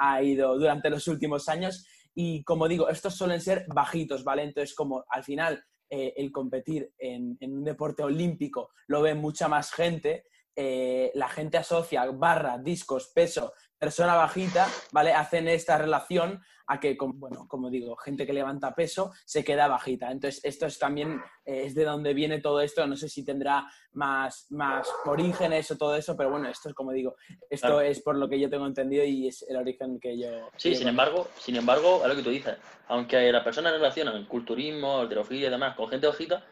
ha 0.00 0.22
ido 0.22 0.58
durante 0.58 0.88
los 0.88 1.06
últimos 1.06 1.50
años. 1.50 1.86
Y 2.14 2.44
como 2.44 2.68
digo, 2.68 2.88
estos 2.88 3.14
suelen 3.16 3.40
ser 3.40 3.66
bajitos, 3.68 4.24
¿vale? 4.24 4.42
Entonces, 4.42 4.74
como 4.74 5.04
al 5.08 5.24
final 5.24 5.64
eh, 5.90 6.14
el 6.16 6.32
competir 6.32 6.92
en, 6.98 7.36
un 7.40 7.64
deporte 7.64 8.02
olímpico 8.02 8.70
lo 8.86 9.02
ve 9.02 9.14
mucha 9.14 9.48
más 9.48 9.72
gente, 9.72 10.24
eh, 10.54 11.10
la 11.14 11.28
gente 11.28 11.58
asocia 11.58 12.04
barra, 12.06 12.58
discos, 12.58 13.10
peso, 13.14 13.52
persona 13.78 14.14
bajita, 14.14 14.68
¿vale? 14.92 15.12
Hacen 15.12 15.48
esta 15.48 15.76
relación 15.76 16.40
a 16.68 16.78
que, 16.78 16.96
bueno, 17.00 17.48
como 17.48 17.68
digo, 17.68 17.96
gente 17.96 18.24
que 18.24 18.32
levanta 18.32 18.74
peso 18.74 19.12
se 19.24 19.42
queda 19.42 19.66
bajita. 19.66 20.10
Entonces, 20.10 20.44
esto 20.44 20.66
es 20.66 20.78
también 20.78 21.20
eh, 21.44 21.64
es 21.64 21.74
de 21.74 21.84
donde 21.84 22.14
viene 22.14 22.40
todo 22.40 22.60
esto. 22.60 22.86
No 22.86 22.96
sé 22.96 23.08
si 23.08 23.24
tendrá 23.24 23.66
más, 23.92 24.46
más 24.50 24.88
orígenes 25.04 25.70
o 25.70 25.76
todo 25.76 25.96
eso, 25.96 26.16
pero 26.16 26.30
bueno, 26.30 26.48
esto 26.48 26.68
es 26.68 26.74
como 26.74 26.92
digo, 26.92 27.16
esto 27.50 27.80
es 27.80 28.00
por 28.00 28.16
lo 28.16 28.28
que 28.28 28.38
yo 28.38 28.48
tengo 28.48 28.66
entendido 28.66 29.04
y 29.04 29.26
es 29.28 29.42
el 29.48 29.56
origen 29.56 29.98
que 29.98 30.16
yo. 30.16 30.28
Sí, 30.56 30.76
sin 30.76 30.88
embargo, 30.88 31.28
sin 31.38 31.56
embargo, 31.56 32.04
a 32.04 32.08
lo 32.08 32.14
que 32.14 32.22
tú 32.22 32.30
dices, 32.30 32.56
aunque 32.88 33.32
las 33.32 33.42
personas 33.42 33.72
relacionan 33.72 34.26
culturismo, 34.26 35.00
alterofilia 35.00 35.48
y 35.48 35.50
demás 35.50 35.74
con 35.74 35.88
gente 35.88 36.06
bajita, 36.06 36.44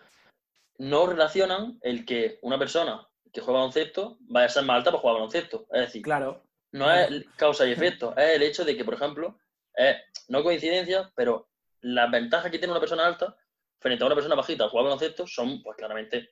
no 0.79 1.07
relacionan 1.07 1.79
el 1.83 2.05
que 2.05 2.39
una 2.43 2.59
persona 2.59 3.07
que 3.33 3.41
juega 3.41 3.61
baloncesto 3.61 4.19
vaya 4.21 4.47
a 4.47 4.51
ser 4.51 4.65
más 4.65 4.79
alta 4.79 4.91
para 4.91 5.01
jugar 5.01 5.15
baloncesto. 5.17 5.67
Es 5.73 5.81
decir, 5.81 6.03
claro. 6.03 6.43
no 6.73 6.91
es 6.93 7.25
causa 7.37 7.67
y 7.67 7.73
efecto, 7.73 8.15
es 8.17 8.37
el 8.37 8.43
hecho 8.43 8.65
de 8.65 8.77
que, 8.77 8.85
por 8.85 8.95
ejemplo, 8.95 9.39
es 9.75 9.97
no 10.29 10.43
coincidencia, 10.43 11.11
pero 11.15 11.49
las 11.81 12.11
ventajas 12.11 12.51
que 12.51 12.59
tiene 12.59 12.73
una 12.73 12.81
persona 12.81 13.07
alta 13.07 13.37
frente 13.79 14.05
a 14.05 14.07
una 14.07 14.15
persona 14.15 14.35
bajita 14.35 14.65
al 14.65 14.71
jugar 14.71 14.85
baloncesto 14.85 15.27
son, 15.27 15.63
pues 15.63 15.77
claramente, 15.77 16.31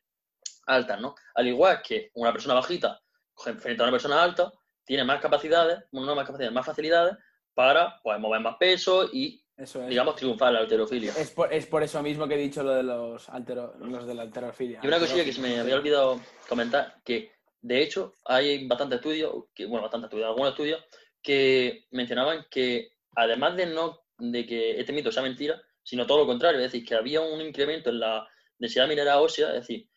altas, 0.66 1.00
¿no? 1.00 1.14
Al 1.34 1.46
igual 1.46 1.80
que 1.82 2.10
una 2.14 2.32
persona 2.32 2.54
bajita 2.54 3.00
frente 3.34 3.82
a 3.82 3.84
una 3.84 3.92
persona 3.92 4.22
alta 4.22 4.52
tiene 4.84 5.04
más 5.04 5.20
capacidades, 5.20 5.84
no 5.92 6.14
más 6.14 6.26
capacidades, 6.26 6.52
más 6.52 6.66
facilidades 6.66 7.16
para 7.54 8.00
pues, 8.02 8.18
mover 8.18 8.40
más 8.40 8.56
peso 8.56 9.08
y, 9.12 9.44
digamos, 9.88 10.16
triunfar 10.16 10.52
la 10.52 10.60
alterofilia. 10.60 11.12
Es 11.16 11.30
por, 11.30 11.52
es 11.52 11.66
por, 11.66 11.82
eso 11.82 12.02
mismo 12.02 12.28
que 12.28 12.34
he 12.34 12.38
dicho 12.38 12.62
lo 12.62 12.74
de 12.74 12.82
los, 12.82 13.28
altero, 13.28 13.74
los 13.78 14.06
de 14.06 14.14
la 14.14 14.22
alterofilia. 14.22 14.80
Y 14.82 14.86
una 14.86 14.98
cosilla 14.98 15.24
que 15.24 15.32
se 15.32 15.40
me 15.40 15.58
había 15.58 15.74
olvidado 15.74 16.20
comentar, 16.48 16.96
que 17.04 17.32
de 17.60 17.82
hecho 17.82 18.14
hay 18.24 18.66
bastantes 18.66 18.98
estudios, 18.98 19.46
que, 19.54 19.66
bueno, 19.66 19.82
bastantes 19.82 20.06
estudios, 20.06 20.28
algunos 20.28 20.50
estudios 20.50 20.84
que 21.22 21.86
mencionaban 21.90 22.46
que 22.50 22.92
además 23.16 23.56
de 23.56 23.66
no 23.66 24.00
de 24.18 24.46
que 24.46 24.80
este 24.80 24.92
mito 24.92 25.12
sea 25.12 25.22
mentira, 25.22 25.60
sino 25.82 26.06
todo 26.06 26.18
lo 26.18 26.26
contrario, 26.26 26.60
es 26.60 26.72
decir, 26.72 26.86
que 26.86 26.94
había 26.94 27.20
un 27.20 27.40
incremento 27.40 27.90
en 27.90 28.00
la 28.00 28.28
densidad 28.58 28.88
mineral 28.88 29.20
ósea, 29.20 29.48
es 29.48 29.60
decir, 29.66 29.88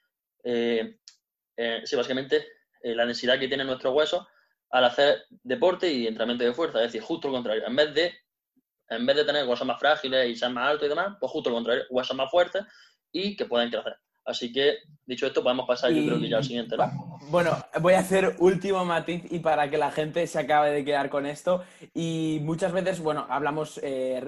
eh, 0.43 0.97
eh, 1.57 1.81
sí, 1.83 1.95
básicamente 1.95 2.47
eh, 2.81 2.95
la 2.95 3.05
densidad 3.05 3.39
que 3.39 3.47
tienen 3.47 3.67
nuestros 3.67 3.93
huesos 3.93 4.25
al 4.69 4.85
hacer 4.85 5.25
deporte 5.43 5.91
y 5.91 6.07
entrenamiento 6.07 6.45
de 6.45 6.53
fuerza, 6.53 6.79
es 6.79 6.91
decir, 6.91 7.01
justo 7.01 7.27
lo 7.27 7.33
contrario, 7.33 7.65
en 7.67 7.75
vez 7.75 7.93
de 7.93 8.13
en 8.91 9.05
vez 9.05 9.15
de 9.15 9.25
tener 9.25 9.47
huesos 9.47 9.65
más 9.65 9.79
frágiles 9.79 10.29
y 10.29 10.35
ser 10.35 10.49
más 10.49 10.69
altos 10.69 10.85
y 10.85 10.89
demás, 10.89 11.15
pues 11.19 11.31
justo 11.31 11.49
lo 11.49 11.55
contrario, 11.55 11.83
huesos 11.89 12.15
más 12.15 12.29
fuertes 12.29 12.63
y 13.11 13.35
que 13.35 13.45
pueden 13.45 13.69
crecer. 13.69 13.95
Así 14.23 14.51
que, 14.51 14.77
dicho 15.05 15.25
esto, 15.25 15.41
podemos 15.41 15.65
pasar, 15.65 15.91
yo 15.91 16.05
creo 16.05 16.19
que 16.19 16.29
ya 16.29 16.37
al 16.37 16.43
siguiente, 16.43 16.77
¿no? 16.77 17.17
Bueno, 17.29 17.57
voy 17.79 17.93
a 17.93 17.99
hacer 17.99 18.35
último 18.37 18.85
matiz 18.85 19.23
y 19.31 19.39
para 19.39 19.69
que 19.69 19.79
la 19.79 19.91
gente 19.91 20.27
se 20.27 20.37
acabe 20.37 20.71
de 20.71 20.85
quedar 20.85 21.09
con 21.09 21.25
esto. 21.25 21.63
Y 21.95 22.39
muchas 22.43 22.71
veces, 22.71 22.99
bueno, 22.99 23.25
hablamos 23.29 23.79
eh, 23.81 24.21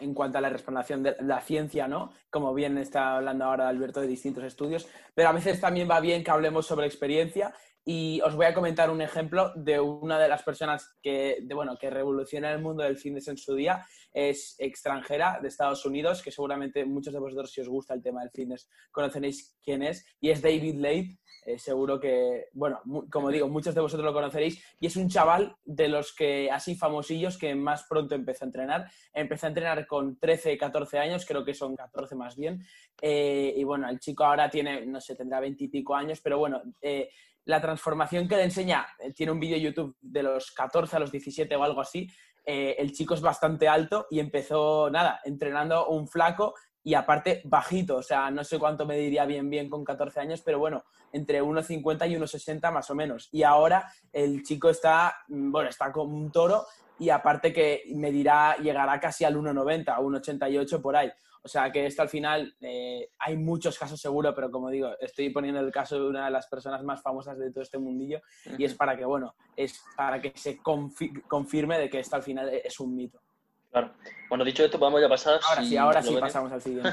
en 0.00 0.14
cuanto 0.14 0.38
a 0.38 0.40
la 0.40 0.48
respaldación 0.48 1.02
de 1.02 1.16
la 1.20 1.40
ciencia, 1.40 1.88
¿no? 1.88 2.12
Como 2.30 2.54
bien 2.54 2.78
está 2.78 3.16
hablando 3.16 3.46
ahora 3.46 3.68
Alberto 3.68 4.00
de 4.00 4.06
distintos 4.06 4.44
estudios, 4.44 4.86
pero 5.12 5.30
a 5.30 5.32
veces 5.32 5.60
también 5.60 5.90
va 5.90 5.98
bien 5.98 6.22
que 6.22 6.30
hablemos 6.30 6.64
sobre 6.64 6.86
experiencia 6.86 7.52
y 7.84 8.20
os 8.20 8.36
voy 8.36 8.46
a 8.46 8.54
comentar 8.54 8.90
un 8.90 9.02
ejemplo 9.02 9.52
de 9.56 9.80
una 9.80 10.18
de 10.18 10.28
las 10.28 10.42
personas 10.44 10.96
que, 11.02 11.44
bueno, 11.52 11.76
que 11.76 11.90
revoluciona 11.90 12.52
el 12.52 12.60
mundo 12.60 12.84
del 12.84 12.96
fitness 12.96 13.28
en 13.28 13.36
su 13.36 13.56
día. 13.56 13.84
Es 14.12 14.54
extranjera 14.58 15.40
de 15.42 15.48
Estados 15.48 15.84
Unidos, 15.84 16.22
que 16.22 16.30
seguramente 16.30 16.84
muchos 16.84 17.12
de 17.12 17.18
vosotros, 17.18 17.50
si 17.50 17.60
os 17.60 17.68
gusta 17.68 17.94
el 17.94 18.02
tema 18.02 18.20
del 18.20 18.30
fitness, 18.30 18.68
conoceréis 18.92 19.56
quién 19.64 19.82
es. 19.82 20.06
Y 20.20 20.30
es 20.30 20.40
David 20.40 20.76
Late. 20.76 21.18
Eh, 21.44 21.58
seguro 21.58 21.98
que, 21.98 22.46
bueno, 22.52 22.80
como 23.10 23.28
digo, 23.30 23.48
muchos 23.48 23.74
de 23.74 23.80
vosotros 23.80 24.04
lo 24.04 24.12
conoceréis. 24.12 24.62
Y 24.78 24.86
es 24.86 24.94
un 24.94 25.08
chaval 25.08 25.56
de 25.64 25.88
los 25.88 26.14
que, 26.14 26.48
así 26.52 26.76
famosillos, 26.76 27.36
que 27.36 27.52
más 27.56 27.84
pronto 27.88 28.14
empezó 28.14 28.44
a 28.44 28.46
entrenar. 28.46 28.90
Empezó 29.12 29.46
a 29.46 29.48
entrenar 29.48 29.88
con 29.88 30.20
13, 30.20 30.56
14 30.56 30.98
años, 31.00 31.26
creo 31.26 31.44
que 31.44 31.54
son 31.54 31.74
14 31.74 32.14
más 32.14 32.36
bien. 32.36 32.64
Eh, 33.00 33.54
y 33.56 33.64
bueno, 33.64 33.88
el 33.88 33.98
chico 33.98 34.24
ahora 34.24 34.48
tiene, 34.48 34.86
no 34.86 35.00
sé, 35.00 35.16
tendrá 35.16 35.40
20 35.40 35.64
y 35.64 35.68
pico 35.68 35.96
años, 35.96 36.20
pero 36.22 36.38
bueno. 36.38 36.62
Eh, 36.80 37.10
la 37.44 37.60
transformación 37.60 38.28
que 38.28 38.36
le 38.36 38.44
enseña, 38.44 38.86
eh, 38.98 39.12
tiene 39.12 39.32
un 39.32 39.40
vídeo 39.40 39.56
YouTube 39.56 39.96
de 40.00 40.22
los 40.22 40.52
14 40.52 40.96
a 40.96 41.00
los 41.00 41.12
17 41.12 41.54
o 41.56 41.64
algo 41.64 41.80
así, 41.80 42.08
eh, 42.44 42.76
el 42.78 42.92
chico 42.92 43.14
es 43.14 43.20
bastante 43.20 43.68
alto 43.68 44.06
y 44.10 44.20
empezó, 44.20 44.90
nada, 44.90 45.20
entrenando 45.24 45.86
un 45.88 46.08
flaco 46.08 46.54
y 46.84 46.94
aparte 46.94 47.42
bajito, 47.44 47.96
o 47.96 48.02
sea, 48.02 48.30
no 48.30 48.42
sé 48.42 48.58
cuánto 48.58 48.84
me 48.84 48.96
diría 48.96 49.24
bien 49.24 49.48
bien 49.48 49.70
con 49.70 49.84
14 49.84 50.20
años, 50.20 50.42
pero 50.44 50.58
bueno, 50.58 50.84
entre 51.12 51.40
1,50 51.40 52.10
y 52.10 52.16
1,60 52.16 52.72
más 52.72 52.90
o 52.90 52.94
menos. 52.94 53.28
Y 53.30 53.44
ahora 53.44 53.92
el 54.12 54.42
chico 54.42 54.68
está, 54.70 55.14
mm, 55.28 55.52
bueno, 55.52 55.70
está 55.70 55.92
como 55.92 56.16
un 56.16 56.32
toro 56.32 56.66
y 56.98 57.10
aparte 57.10 57.52
que 57.52 57.84
me 57.94 58.10
dirá, 58.10 58.56
llegará 58.56 58.98
casi 58.98 59.24
al 59.24 59.36
1,90, 59.36 59.98
1,88 59.98 60.80
por 60.80 60.96
ahí. 60.96 61.10
O 61.44 61.48
sea 61.48 61.72
que 61.72 61.86
esto 61.86 62.02
al 62.02 62.08
final 62.08 62.54
eh, 62.60 63.10
hay 63.18 63.36
muchos 63.36 63.78
casos 63.78 64.00
seguro, 64.00 64.34
pero 64.34 64.50
como 64.50 64.70
digo, 64.70 64.92
estoy 65.00 65.30
poniendo 65.30 65.60
el 65.60 65.72
caso 65.72 65.96
de 65.96 66.08
una 66.08 66.26
de 66.26 66.30
las 66.30 66.46
personas 66.46 66.82
más 66.84 67.02
famosas 67.02 67.38
de 67.38 67.50
todo 67.50 67.62
este 67.62 67.78
mundillo 67.78 68.20
y 68.56 68.64
es 68.64 68.74
para 68.74 68.96
que, 68.96 69.04
bueno, 69.04 69.34
es 69.56 69.82
para 69.96 70.20
que 70.20 70.32
se 70.36 70.58
confirme 70.62 71.78
de 71.78 71.90
que 71.90 71.98
esto 71.98 72.16
al 72.16 72.22
final 72.22 72.48
es 72.48 72.78
un 72.78 72.94
mito. 72.94 73.20
Claro. 73.72 73.90
Bueno, 74.28 74.44
dicho 74.44 74.62
esto, 74.64 74.78
podemos 74.78 75.00
ya 75.00 75.08
pasar. 75.08 75.40
Ahora 75.48 75.64
sí, 75.64 75.76
ahora 75.78 76.02
sí 76.02 76.14
pasamos 76.20 76.52
al 76.52 76.60
siguiente. 76.62 76.90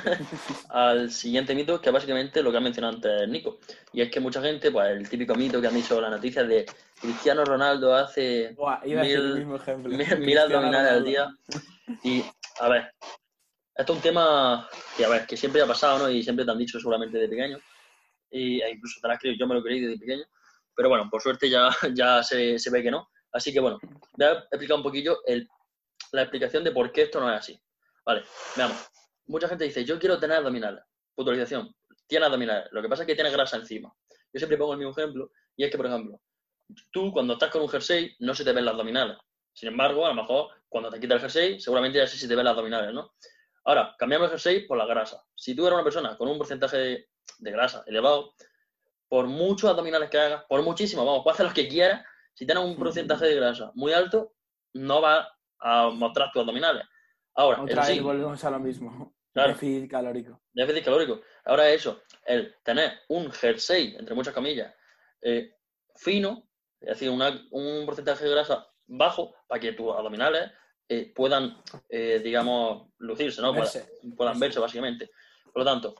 al 0.69 1.11
siguiente 1.11 1.53
mito, 1.53 1.81
que 1.81 1.91
básicamente 1.91 2.41
lo 2.41 2.51
que 2.51 2.57
ha 2.57 2.61
mencionado 2.61 2.95
antes 2.95 3.27
Nico. 3.27 3.59
Y 3.91 4.01
es 4.01 4.09
que 4.09 4.21
mucha 4.21 4.41
gente, 4.41 4.71
pues 4.71 4.89
el 4.89 5.09
típico 5.09 5.35
mito 5.35 5.59
que 5.59 5.67
han 5.67 5.73
dicho 5.73 5.99
las 5.99 6.09
noticias 6.09 6.47
de 6.47 6.65
Cristiano 7.01 7.43
Ronaldo 7.43 7.93
hace 7.93 8.55
mil, 8.85 9.45
mil 10.19 10.37
abdominales 10.37 10.91
al 10.91 11.03
día. 11.03 11.29
Y, 12.01 12.23
a 12.61 12.69
ver, 12.69 12.93
esto 13.79 13.93
es 13.93 13.97
un 13.97 14.03
tema 14.03 14.69
que, 15.25 15.37
siempre 15.37 15.61
ha 15.61 15.65
pasado, 15.65 15.99
¿no? 15.99 16.09
Y 16.09 16.21
siempre 16.21 16.43
te 16.43 16.51
han 16.51 16.57
dicho 16.57 16.77
seguramente 16.79 17.17
de 17.17 17.29
pequeño. 17.29 17.59
Y, 18.29 18.59
e 18.59 18.71
incluso 18.71 18.99
te 19.01 19.07
lo 19.07 19.13
has 19.13 19.19
creído, 19.21 19.39
yo 19.39 19.47
me 19.47 19.55
lo 19.55 19.63
creí 19.63 19.79
desde 19.79 19.97
pequeño. 19.97 20.25
Pero 20.75 20.89
bueno, 20.89 21.07
por 21.09 21.21
suerte 21.21 21.49
ya, 21.49 21.69
ya 21.93 22.21
se, 22.21 22.59
se 22.59 22.69
ve 22.71 22.83
que 22.83 22.91
no. 22.91 23.09
Así 23.31 23.53
que 23.53 23.61
bueno, 23.61 23.79
voy 24.17 24.27
a 24.27 24.31
explicar 24.51 24.75
un 24.75 24.83
poquillo 24.83 25.19
el, 25.25 25.47
la 26.11 26.23
explicación 26.23 26.65
de 26.65 26.71
por 26.71 26.91
qué 26.91 27.03
esto 27.03 27.21
no 27.21 27.31
es 27.31 27.39
así. 27.39 27.57
Vale, 28.05 28.23
veamos. 28.57 28.85
Mucha 29.27 29.47
gente 29.47 29.63
dice, 29.63 29.85
yo 29.85 29.97
quiero 29.97 30.19
tener 30.19 30.37
abdominales. 30.37 30.83
Puntualización, 31.15 31.73
tiene 32.05 32.25
abdominales. 32.25 32.67
Lo 32.71 32.81
que 32.81 32.89
pasa 32.89 33.03
es 33.03 33.07
que 33.07 33.15
tiene 33.15 33.31
grasa 33.31 33.55
encima. 33.55 33.93
Yo 34.33 34.39
siempre 34.39 34.57
pongo 34.57 34.73
el 34.73 34.79
mismo 34.79 34.91
ejemplo, 34.91 35.31
y 35.55 35.63
es 35.63 35.71
que, 35.71 35.77
por 35.77 35.85
ejemplo, 35.85 36.19
tú 36.91 37.13
cuando 37.13 37.33
estás 37.33 37.49
con 37.49 37.61
un 37.61 37.69
jersey 37.69 38.13
no 38.19 38.35
se 38.35 38.43
te 38.43 38.51
ven 38.51 38.65
las 38.65 38.73
abdominales. 38.73 39.17
Sin 39.53 39.69
embargo, 39.69 40.05
a 40.05 40.09
lo 40.09 40.15
mejor 40.15 40.49
cuando 40.67 40.89
te 40.89 40.99
quitas 40.99 41.15
el 41.15 41.21
jersey, 41.21 41.59
seguramente 41.61 41.97
ya 41.97 42.07
sí 42.07 42.17
se 42.17 42.27
te 42.27 42.35
ven 42.35 42.43
las 42.43 42.51
abdominales, 42.51 42.93
¿no? 42.93 43.13
Ahora, 43.65 43.95
cambiamos 43.97 44.25
el 44.25 44.31
jersey 44.31 44.67
por 44.67 44.77
la 44.77 44.85
grasa. 44.85 45.23
Si 45.35 45.55
tú 45.55 45.65
eres 45.65 45.75
una 45.75 45.83
persona 45.83 46.17
con 46.17 46.27
un 46.27 46.37
porcentaje 46.37 46.77
de, 46.77 47.51
grasa 47.51 47.83
elevado, 47.85 48.33
por 49.07 49.27
muchos 49.27 49.69
abdominales 49.69 50.09
que 50.09 50.19
hagas, 50.19 50.43
por 50.47 50.61
muchísimo, 50.61 51.05
vamos, 51.05 51.23
puedes 51.23 51.35
hacer 51.35 51.45
los 51.45 51.53
que 51.53 51.67
quieras, 51.67 52.03
si 52.33 52.45
tienes 52.45 52.63
un 52.63 52.75
porcentaje 52.77 53.25
de 53.25 53.35
grasa 53.35 53.71
muy 53.75 53.93
alto, 53.93 54.33
no 54.73 55.01
va 55.01 55.27
a 55.59 55.89
mostrar 55.89 56.31
tus 56.31 56.41
abdominales. 56.41 56.83
Ahora, 57.35 57.61
Otra 57.61 57.85
vez 57.85 58.01
volvemos 58.01 58.43
a 58.43 58.49
lo 58.51 58.59
mismo. 58.59 59.13
Déficit 59.33 59.89
calórico. 59.89 60.41
Déficit 60.53 60.85
calórico. 60.85 61.21
Ahora 61.45 61.69
eso, 61.69 62.01
el 62.25 62.55
tener 62.63 62.99
un 63.09 63.31
jersey, 63.31 63.95
entre 63.97 64.15
muchas 64.15 64.33
comillas, 64.33 64.73
eh, 65.21 65.53
fino, 65.95 66.49
es 66.79 66.89
decir, 66.89 67.09
un 67.09 67.85
porcentaje 67.85 68.25
de 68.25 68.31
grasa 68.31 68.67
bajo, 68.87 69.35
para 69.47 69.59
que 69.59 69.73
tus 69.73 69.93
abdominales 69.93 70.51
eh, 70.91 71.13
puedan, 71.13 71.55
eh, 71.87 72.19
digamos, 72.23 72.87
lucirse, 72.97 73.43
¿no? 73.43 73.53
Puedan, 74.17 74.39
verse, 74.39 74.59
básicamente. 74.59 75.11
Por 75.53 75.63
lo 75.63 75.65
tanto, 75.65 75.95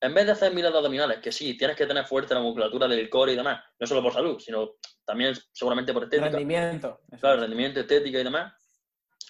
en 0.00 0.14
vez 0.14 0.24
de 0.24 0.32
hacer 0.32 0.54
miles 0.54 0.72
de 0.72 0.78
abdominales, 0.78 1.18
que 1.18 1.30
sí, 1.30 1.58
tienes 1.58 1.76
que 1.76 1.86
tener 1.86 2.06
fuerte 2.06 2.32
la 2.32 2.40
musculatura 2.40 2.88
del 2.88 3.10
core 3.10 3.34
y 3.34 3.36
demás, 3.36 3.62
no 3.78 3.86
solo 3.86 4.02
por 4.02 4.14
salud, 4.14 4.38
sino 4.38 4.76
también 5.04 5.34
seguramente 5.52 5.92
por 5.92 6.04
estética. 6.04 6.30
Rendimiento. 6.30 7.00
Claro, 7.20 7.40
rendimiento, 7.42 7.80
estética 7.80 8.18
y 8.18 8.24
demás. 8.24 8.54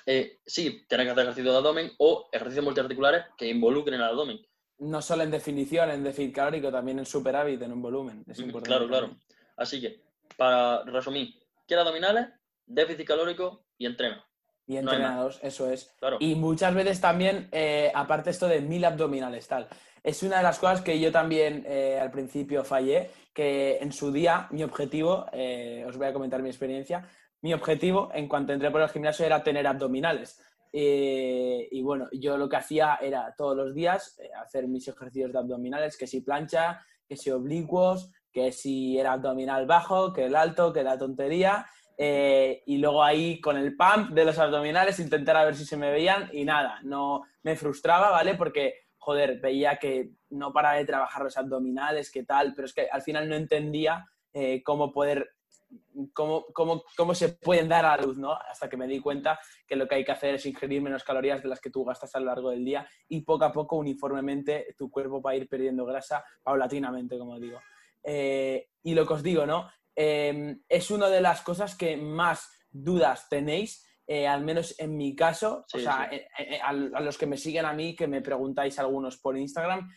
Eh, 0.07 0.39
sí, 0.47 0.87
tienes 0.89 1.07
que 1.07 1.11
hacer 1.11 1.25
ejercicio 1.25 1.51
de 1.51 1.59
abdomen 1.59 1.93
o 1.99 2.29
ejercicios 2.31 2.65
multiarticulares 2.65 3.25
que 3.37 3.49
involucren 3.49 3.97
el 3.97 4.07
abdomen. 4.07 4.41
No 4.79 5.03
solo 5.03 5.25
en 5.25 5.33
definición, 5.33 5.91
en 5.91 6.05
déficit 6.05 6.37
calórico, 6.37 6.71
también 6.71 7.01
en 7.01 7.07
superávit, 7.07 7.61
en 7.63 7.73
un 7.73 7.83
volumen. 7.83 8.25
Es 8.29 8.39
mm, 8.39 8.45
importante. 8.45 8.87
Claro, 8.87 8.89
claro. 8.89 9.17
Así 9.57 9.81
que, 9.81 10.05
para 10.37 10.85
resumir, 10.85 11.35
quiero 11.67 11.83
abdominales, 11.83 12.29
déficit 12.65 13.07
calórico 13.07 13.67
y 13.77 13.87
entreno. 13.87 14.30
Y 14.71 14.77
entrenados, 14.77 15.41
eso 15.43 15.69
es. 15.69 15.93
Y 16.21 16.37
muchas 16.37 16.73
veces 16.73 17.01
también, 17.01 17.49
eh, 17.51 17.91
aparte 17.93 18.31
esto 18.31 18.47
de 18.47 18.61
mil 18.61 18.85
abdominales, 18.85 19.49
tal. 19.49 19.67
Es 20.05 20.23
una 20.23 20.37
de 20.37 20.45
las 20.45 20.61
cosas 20.61 20.81
que 20.81 21.01
yo 21.01 21.11
también 21.11 21.65
eh, 21.67 21.99
al 22.01 22.13
principio 22.13 22.63
fallé, 22.63 23.11
que 23.35 23.79
en 23.79 23.91
su 23.91 24.13
día 24.13 24.47
mi 24.53 24.63
objetivo, 24.63 25.27
eh, 25.33 25.85
os 25.89 25.97
voy 25.97 26.07
a 26.07 26.13
comentar 26.13 26.41
mi 26.41 26.51
experiencia, 26.51 27.05
mi 27.43 27.53
objetivo 27.53 28.11
en 28.15 28.29
cuanto 28.29 28.53
entré 28.53 28.71
por 28.71 28.81
el 28.81 28.89
gimnasio 28.89 29.27
era 29.27 29.43
tener 29.43 29.67
abdominales. 29.67 30.41
y 30.73 31.83
bueno, 31.83 32.07
yo 32.13 32.37
lo 32.37 32.49
que 32.49 32.59
hacía 32.59 33.01
era 33.03 33.35
todos 33.37 33.57
los 33.57 33.75
días 33.75 34.21
hacer 34.41 34.69
mis 34.69 34.87
ejercicios 34.87 35.33
de 35.33 35.39
abdominales, 35.41 35.97
que 35.97 36.07
si 36.07 36.21
plancha, 36.21 36.87
que 37.09 37.17
si 37.17 37.33
oblicuos, 37.33 38.13
que 38.31 38.53
si 38.53 38.97
era 39.01 39.15
abdominal 39.15 39.67
bajo, 39.67 40.13
que 40.13 40.27
el 40.27 40.37
alto, 40.37 40.73
que 40.73 40.85
la 40.85 40.97
tontería, 40.97 41.67
Eh, 42.03 42.63
y 42.65 42.79
luego 42.79 43.05
ahí 43.05 43.43
con 43.43 43.59
el 43.59 43.77
pump 43.77 44.13
de 44.13 44.25
los 44.25 44.39
abdominales 44.39 44.99
intentar 45.01 45.37
a 45.37 45.45
ver 45.45 45.55
si 45.55 45.67
se 45.67 45.77
me 45.77 45.91
veían 45.91 46.31
y 46.33 46.47
nada, 46.47 46.81
no 46.83 47.25
me 47.43 47.57
frustraba, 47.57 48.11
¿vale? 48.11 48.37
Porque, 48.37 48.87
joder, 48.97 49.39
veía 49.39 49.77
que 49.77 50.13
no 50.31 50.51
paraba 50.51 50.77
de 50.77 50.87
trabajar 50.87 51.23
los 51.25 51.37
abdominales, 51.37 52.11
qué 52.11 52.25
tal, 52.25 52.55
pero 52.55 52.65
es 52.65 52.73
que 52.73 52.89
al 52.91 53.03
final 53.03 53.29
no 53.29 53.35
entendía 53.35 54.07
eh, 54.33 54.63
cómo 54.63 54.91
poder 54.91 55.33
Cómo, 56.13 56.47
cómo, 56.53 56.83
cómo, 56.97 57.15
se 57.15 57.29
pueden 57.29 57.69
dar 57.69 57.85
a 57.85 57.97
la 57.97 58.03
luz, 58.03 58.19
¿no? 58.19 58.33
Hasta 58.33 58.69
que 58.69 58.77
me 58.77 58.89
di 58.89 58.99
cuenta 58.99 59.39
que 59.69 59.77
lo 59.77 59.87
que 59.87 59.95
hay 59.95 60.05
que 60.05 60.11
hacer 60.11 60.35
es 60.35 60.45
ingerir 60.45 60.83
menos 60.83 61.05
calorías 61.05 61.45
de 61.45 61.49
las 61.49 61.61
que 61.61 61.71
tú 61.71 61.85
gastas 61.85 62.13
a 62.17 62.19
lo 62.19 62.27
largo 62.27 62.51
del 62.51 62.65
día 62.65 62.89
y 63.07 63.21
poco 63.21 63.45
a 63.45 63.53
poco, 63.53 63.77
uniformemente, 63.77 64.75
tu 64.77 64.91
cuerpo 64.91 65.23
va 65.23 65.31
a 65.31 65.37
ir 65.37 65.49
perdiendo 65.49 65.87
grasa 65.87 66.25
paulatinamente, 66.43 67.17
como 67.17 67.39
digo. 67.39 67.61
Eh, 68.03 68.69
y 68.83 68.95
lo 68.95 69.07
que 69.07 69.13
os 69.13 69.23
digo, 69.23 69.47
¿no? 69.47 69.71
Em, 69.95 70.63
es 70.69 70.91
una 70.91 71.09
de 71.09 71.21
las 71.21 71.43
cosas 71.43 71.77
que 71.77 71.97
más 71.97 72.49
dudas 72.71 73.29
tenéis, 73.29 73.87
eh, 74.07 74.27
al 74.27 74.43
menos 74.45 74.75
en 74.81 74.97
mi 74.97 75.15
caso, 75.15 75.65
o 75.73 75.79
sea, 75.79 76.09
eh, 76.11 76.27
eh, 76.39 76.59
a, 76.61 76.73
los 76.73 77.17
que 77.17 77.27
me 77.27 77.37
siguen 77.37 77.65
a 77.65 77.73
mí, 77.73 77.95
que 77.95 78.09
me 78.09 78.21
preguntáis 78.21 78.79
algunos 78.79 79.19
por 79.19 79.39
Instagram, 79.39 79.89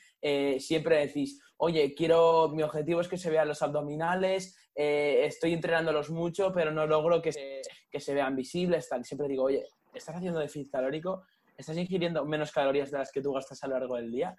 siempre 0.60 1.08
decís, 1.08 1.42
oye, 1.58 1.94
quiero, 1.96 2.50
mi 2.50 2.64
objetivo 2.64 3.02
es 3.02 3.08
que 3.08 3.18
se 3.18 3.30
vean 3.30 3.48
los 3.48 3.62
abdominales, 3.62 4.56
estoy 4.76 5.54
entrenándolos 5.54 6.12
mucho, 6.12 6.52
pero 6.54 6.72
no 6.72 6.86
logro 6.88 7.22
que 7.22 7.34
se, 7.34 7.62
que 7.92 8.00
se 8.00 8.14
vean 8.14 8.36
visibles, 8.36 8.88
tal. 8.88 9.04
Siempre 9.04 9.28
digo, 9.28 9.46
oye, 9.46 9.66
¿estás 9.94 10.16
haciendo 10.16 10.40
déficit 10.40 10.72
calórico? 10.72 11.26
¿Estás 11.58 11.78
ingiriendo 11.78 12.24
menos 12.26 12.52
calorías 12.52 12.92
de 12.92 13.00
las 13.00 13.12
que 13.12 13.22
tú 13.22 13.34
gastas 13.34 13.64
a 13.64 13.68
lo 13.68 13.80
largo 13.80 13.96
del 13.96 14.12
día? 14.12 14.36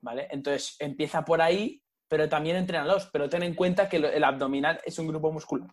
¿Vale? 0.00 0.28
Entonces, 0.30 0.76
empieza 0.78 1.24
por 1.24 1.42
ahí 1.42 1.82
pero 2.10 2.28
también 2.28 2.56
entrénalos. 2.56 3.08
Pero 3.12 3.28
ten 3.28 3.44
en 3.44 3.54
cuenta 3.54 3.88
que 3.88 3.96
el 3.96 4.24
abdominal 4.24 4.80
es 4.84 4.98
un 4.98 5.06
grupo 5.06 5.32
muscular. 5.32 5.70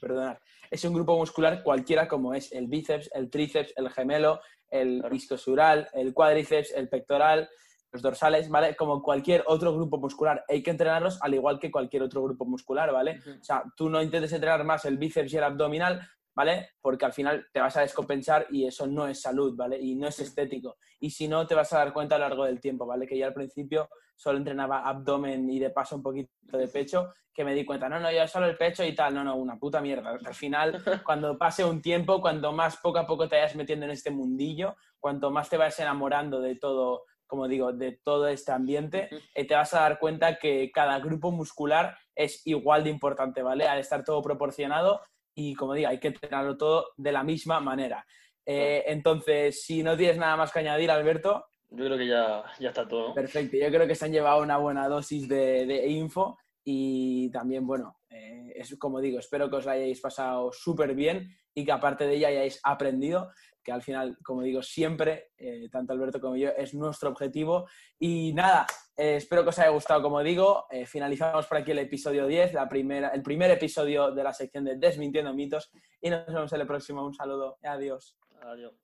perdonad, 0.00 0.38
es 0.70 0.82
un 0.84 0.94
grupo 0.94 1.16
muscular 1.16 1.62
cualquiera 1.62 2.08
como 2.08 2.34
es 2.34 2.50
el 2.52 2.66
bíceps, 2.66 3.10
el 3.14 3.30
tríceps, 3.30 3.74
el 3.76 3.90
gemelo, 3.90 4.40
el 4.70 5.04
isquiosural, 5.12 5.88
el 5.92 6.14
cuádriceps, 6.14 6.72
el 6.72 6.88
pectoral, 6.88 7.48
los 7.92 8.02
dorsales, 8.02 8.48
¿vale? 8.48 8.74
Como 8.74 9.02
cualquier 9.02 9.44
otro 9.46 9.74
grupo 9.74 9.98
muscular. 9.98 10.42
Hay 10.48 10.62
que 10.62 10.70
entrenarlos 10.70 11.20
al 11.20 11.34
igual 11.34 11.58
que 11.60 11.70
cualquier 11.70 12.02
otro 12.02 12.22
grupo 12.22 12.46
muscular, 12.46 12.90
¿vale? 12.90 13.20
O 13.40 13.44
sea, 13.44 13.62
tú 13.76 13.90
no 13.90 14.02
intentes 14.02 14.32
entrenar 14.32 14.64
más 14.64 14.86
el 14.86 14.96
bíceps 14.96 15.32
y 15.34 15.36
el 15.36 15.44
abdominal 15.44 16.00
¿vale? 16.34 16.70
Porque 16.80 17.04
al 17.04 17.12
final 17.12 17.46
te 17.52 17.60
vas 17.60 17.76
a 17.76 17.82
descompensar 17.82 18.46
y 18.50 18.66
eso 18.66 18.86
no 18.86 19.06
es 19.06 19.20
salud, 19.20 19.54
¿vale? 19.56 19.78
Y 19.80 19.94
no 19.94 20.08
es 20.08 20.18
estético. 20.20 20.76
Y 21.00 21.10
si 21.10 21.28
no, 21.28 21.46
te 21.46 21.54
vas 21.54 21.72
a 21.72 21.78
dar 21.78 21.92
cuenta 21.92 22.16
a 22.16 22.18
lo 22.18 22.28
largo 22.28 22.44
del 22.44 22.60
tiempo, 22.60 22.86
¿vale? 22.86 23.06
Que 23.06 23.18
yo 23.18 23.26
al 23.26 23.34
principio 23.34 23.88
solo 24.16 24.38
entrenaba 24.38 24.86
abdomen 24.86 25.48
y 25.50 25.58
de 25.58 25.70
paso 25.70 25.96
un 25.96 26.02
poquito 26.02 26.56
de 26.56 26.68
pecho, 26.68 27.12
que 27.32 27.44
me 27.44 27.54
di 27.54 27.64
cuenta, 27.64 27.88
no, 27.88 27.98
no, 27.98 28.12
yo 28.12 28.26
solo 28.28 28.46
el 28.46 28.56
pecho 28.56 28.84
y 28.84 28.94
tal, 28.94 29.12
no, 29.12 29.24
no, 29.24 29.34
una 29.34 29.58
puta 29.58 29.80
mierda. 29.80 30.10
Al 30.24 30.34
final, 30.34 30.80
cuando 31.04 31.36
pase 31.36 31.64
un 31.64 31.82
tiempo, 31.82 32.20
cuando 32.20 32.52
más 32.52 32.76
poco 32.76 32.98
a 32.98 33.06
poco 33.06 33.28
te 33.28 33.36
vayas 33.36 33.56
metiendo 33.56 33.86
en 33.86 33.92
este 33.92 34.10
mundillo, 34.10 34.76
cuanto 35.00 35.30
más 35.30 35.50
te 35.50 35.56
vas 35.56 35.78
enamorando 35.80 36.40
de 36.40 36.54
todo, 36.54 37.04
como 37.26 37.48
digo, 37.48 37.72
de 37.72 37.92
todo 37.92 38.28
este 38.28 38.52
ambiente, 38.52 39.08
eh, 39.34 39.46
te 39.46 39.54
vas 39.54 39.74
a 39.74 39.80
dar 39.80 39.98
cuenta 39.98 40.38
que 40.38 40.70
cada 40.72 41.00
grupo 41.00 41.32
muscular 41.32 41.96
es 42.14 42.46
igual 42.46 42.84
de 42.84 42.90
importante, 42.90 43.42
¿vale? 43.42 43.66
Al 43.66 43.80
estar 43.80 44.04
todo 44.04 44.22
proporcionado 44.22 45.00
y 45.34 45.54
como 45.54 45.74
digo, 45.74 45.88
hay 45.88 45.98
que 45.98 46.08
entrenarlo 46.08 46.56
todo 46.56 46.92
de 46.96 47.12
la 47.12 47.22
misma 47.22 47.60
manera. 47.60 48.06
Eh, 48.46 48.84
entonces, 48.86 49.64
si 49.64 49.82
no 49.82 49.96
tienes 49.96 50.18
nada 50.18 50.36
más 50.36 50.52
que 50.52 50.60
añadir, 50.60 50.90
Alberto. 50.90 51.46
Yo 51.70 51.84
creo 51.86 51.98
que 51.98 52.06
ya, 52.06 52.44
ya 52.60 52.68
está 52.68 52.86
todo. 52.86 53.14
Perfecto, 53.14 53.56
yo 53.56 53.68
creo 53.68 53.86
que 53.86 53.94
se 53.94 54.04
han 54.04 54.12
llevado 54.12 54.42
una 54.42 54.58
buena 54.58 54.88
dosis 54.88 55.28
de, 55.28 55.66
de 55.66 55.88
info 55.88 56.38
y 56.64 57.30
también, 57.30 57.66
bueno, 57.66 57.98
eh, 58.10 58.52
es 58.54 58.76
como 58.78 59.00
digo, 59.00 59.18
espero 59.18 59.50
que 59.50 59.56
os 59.56 59.64
la 59.64 59.72
hayáis 59.72 60.00
pasado 60.00 60.52
súper 60.52 60.94
bien 60.94 61.28
y 61.52 61.64
que 61.64 61.72
aparte 61.72 62.06
de 62.06 62.16
ella 62.16 62.28
hayáis 62.28 62.60
aprendido 62.62 63.30
que 63.64 63.72
al 63.72 63.82
final, 63.82 64.18
como 64.22 64.42
digo, 64.42 64.62
siempre, 64.62 65.32
eh, 65.38 65.68
tanto 65.72 65.92
Alberto 65.92 66.20
como 66.20 66.36
yo, 66.36 66.50
es 66.50 66.74
nuestro 66.74 67.10
objetivo. 67.10 67.66
Y 67.98 68.32
nada, 68.34 68.66
eh, 68.96 69.16
espero 69.16 69.42
que 69.42 69.48
os 69.48 69.58
haya 69.58 69.70
gustado, 69.70 70.02
como 70.02 70.22
digo. 70.22 70.66
Eh, 70.70 70.86
finalizamos 70.86 71.46
por 71.46 71.58
aquí 71.58 71.72
el 71.72 71.78
episodio 71.78 72.26
10, 72.26 72.52
la 72.52 72.68
primera, 72.68 73.08
el 73.08 73.22
primer 73.22 73.50
episodio 73.50 74.12
de 74.12 74.22
la 74.22 74.32
sección 74.32 74.64
de 74.64 74.76
Desmintiendo 74.76 75.32
mitos. 75.32 75.70
Y 76.00 76.10
nos 76.10 76.26
vemos 76.26 76.52
en 76.52 76.60
el 76.60 76.66
próximo. 76.66 77.04
Un 77.04 77.14
saludo. 77.14 77.58
Adiós. 77.62 78.16
Adiós. 78.42 78.83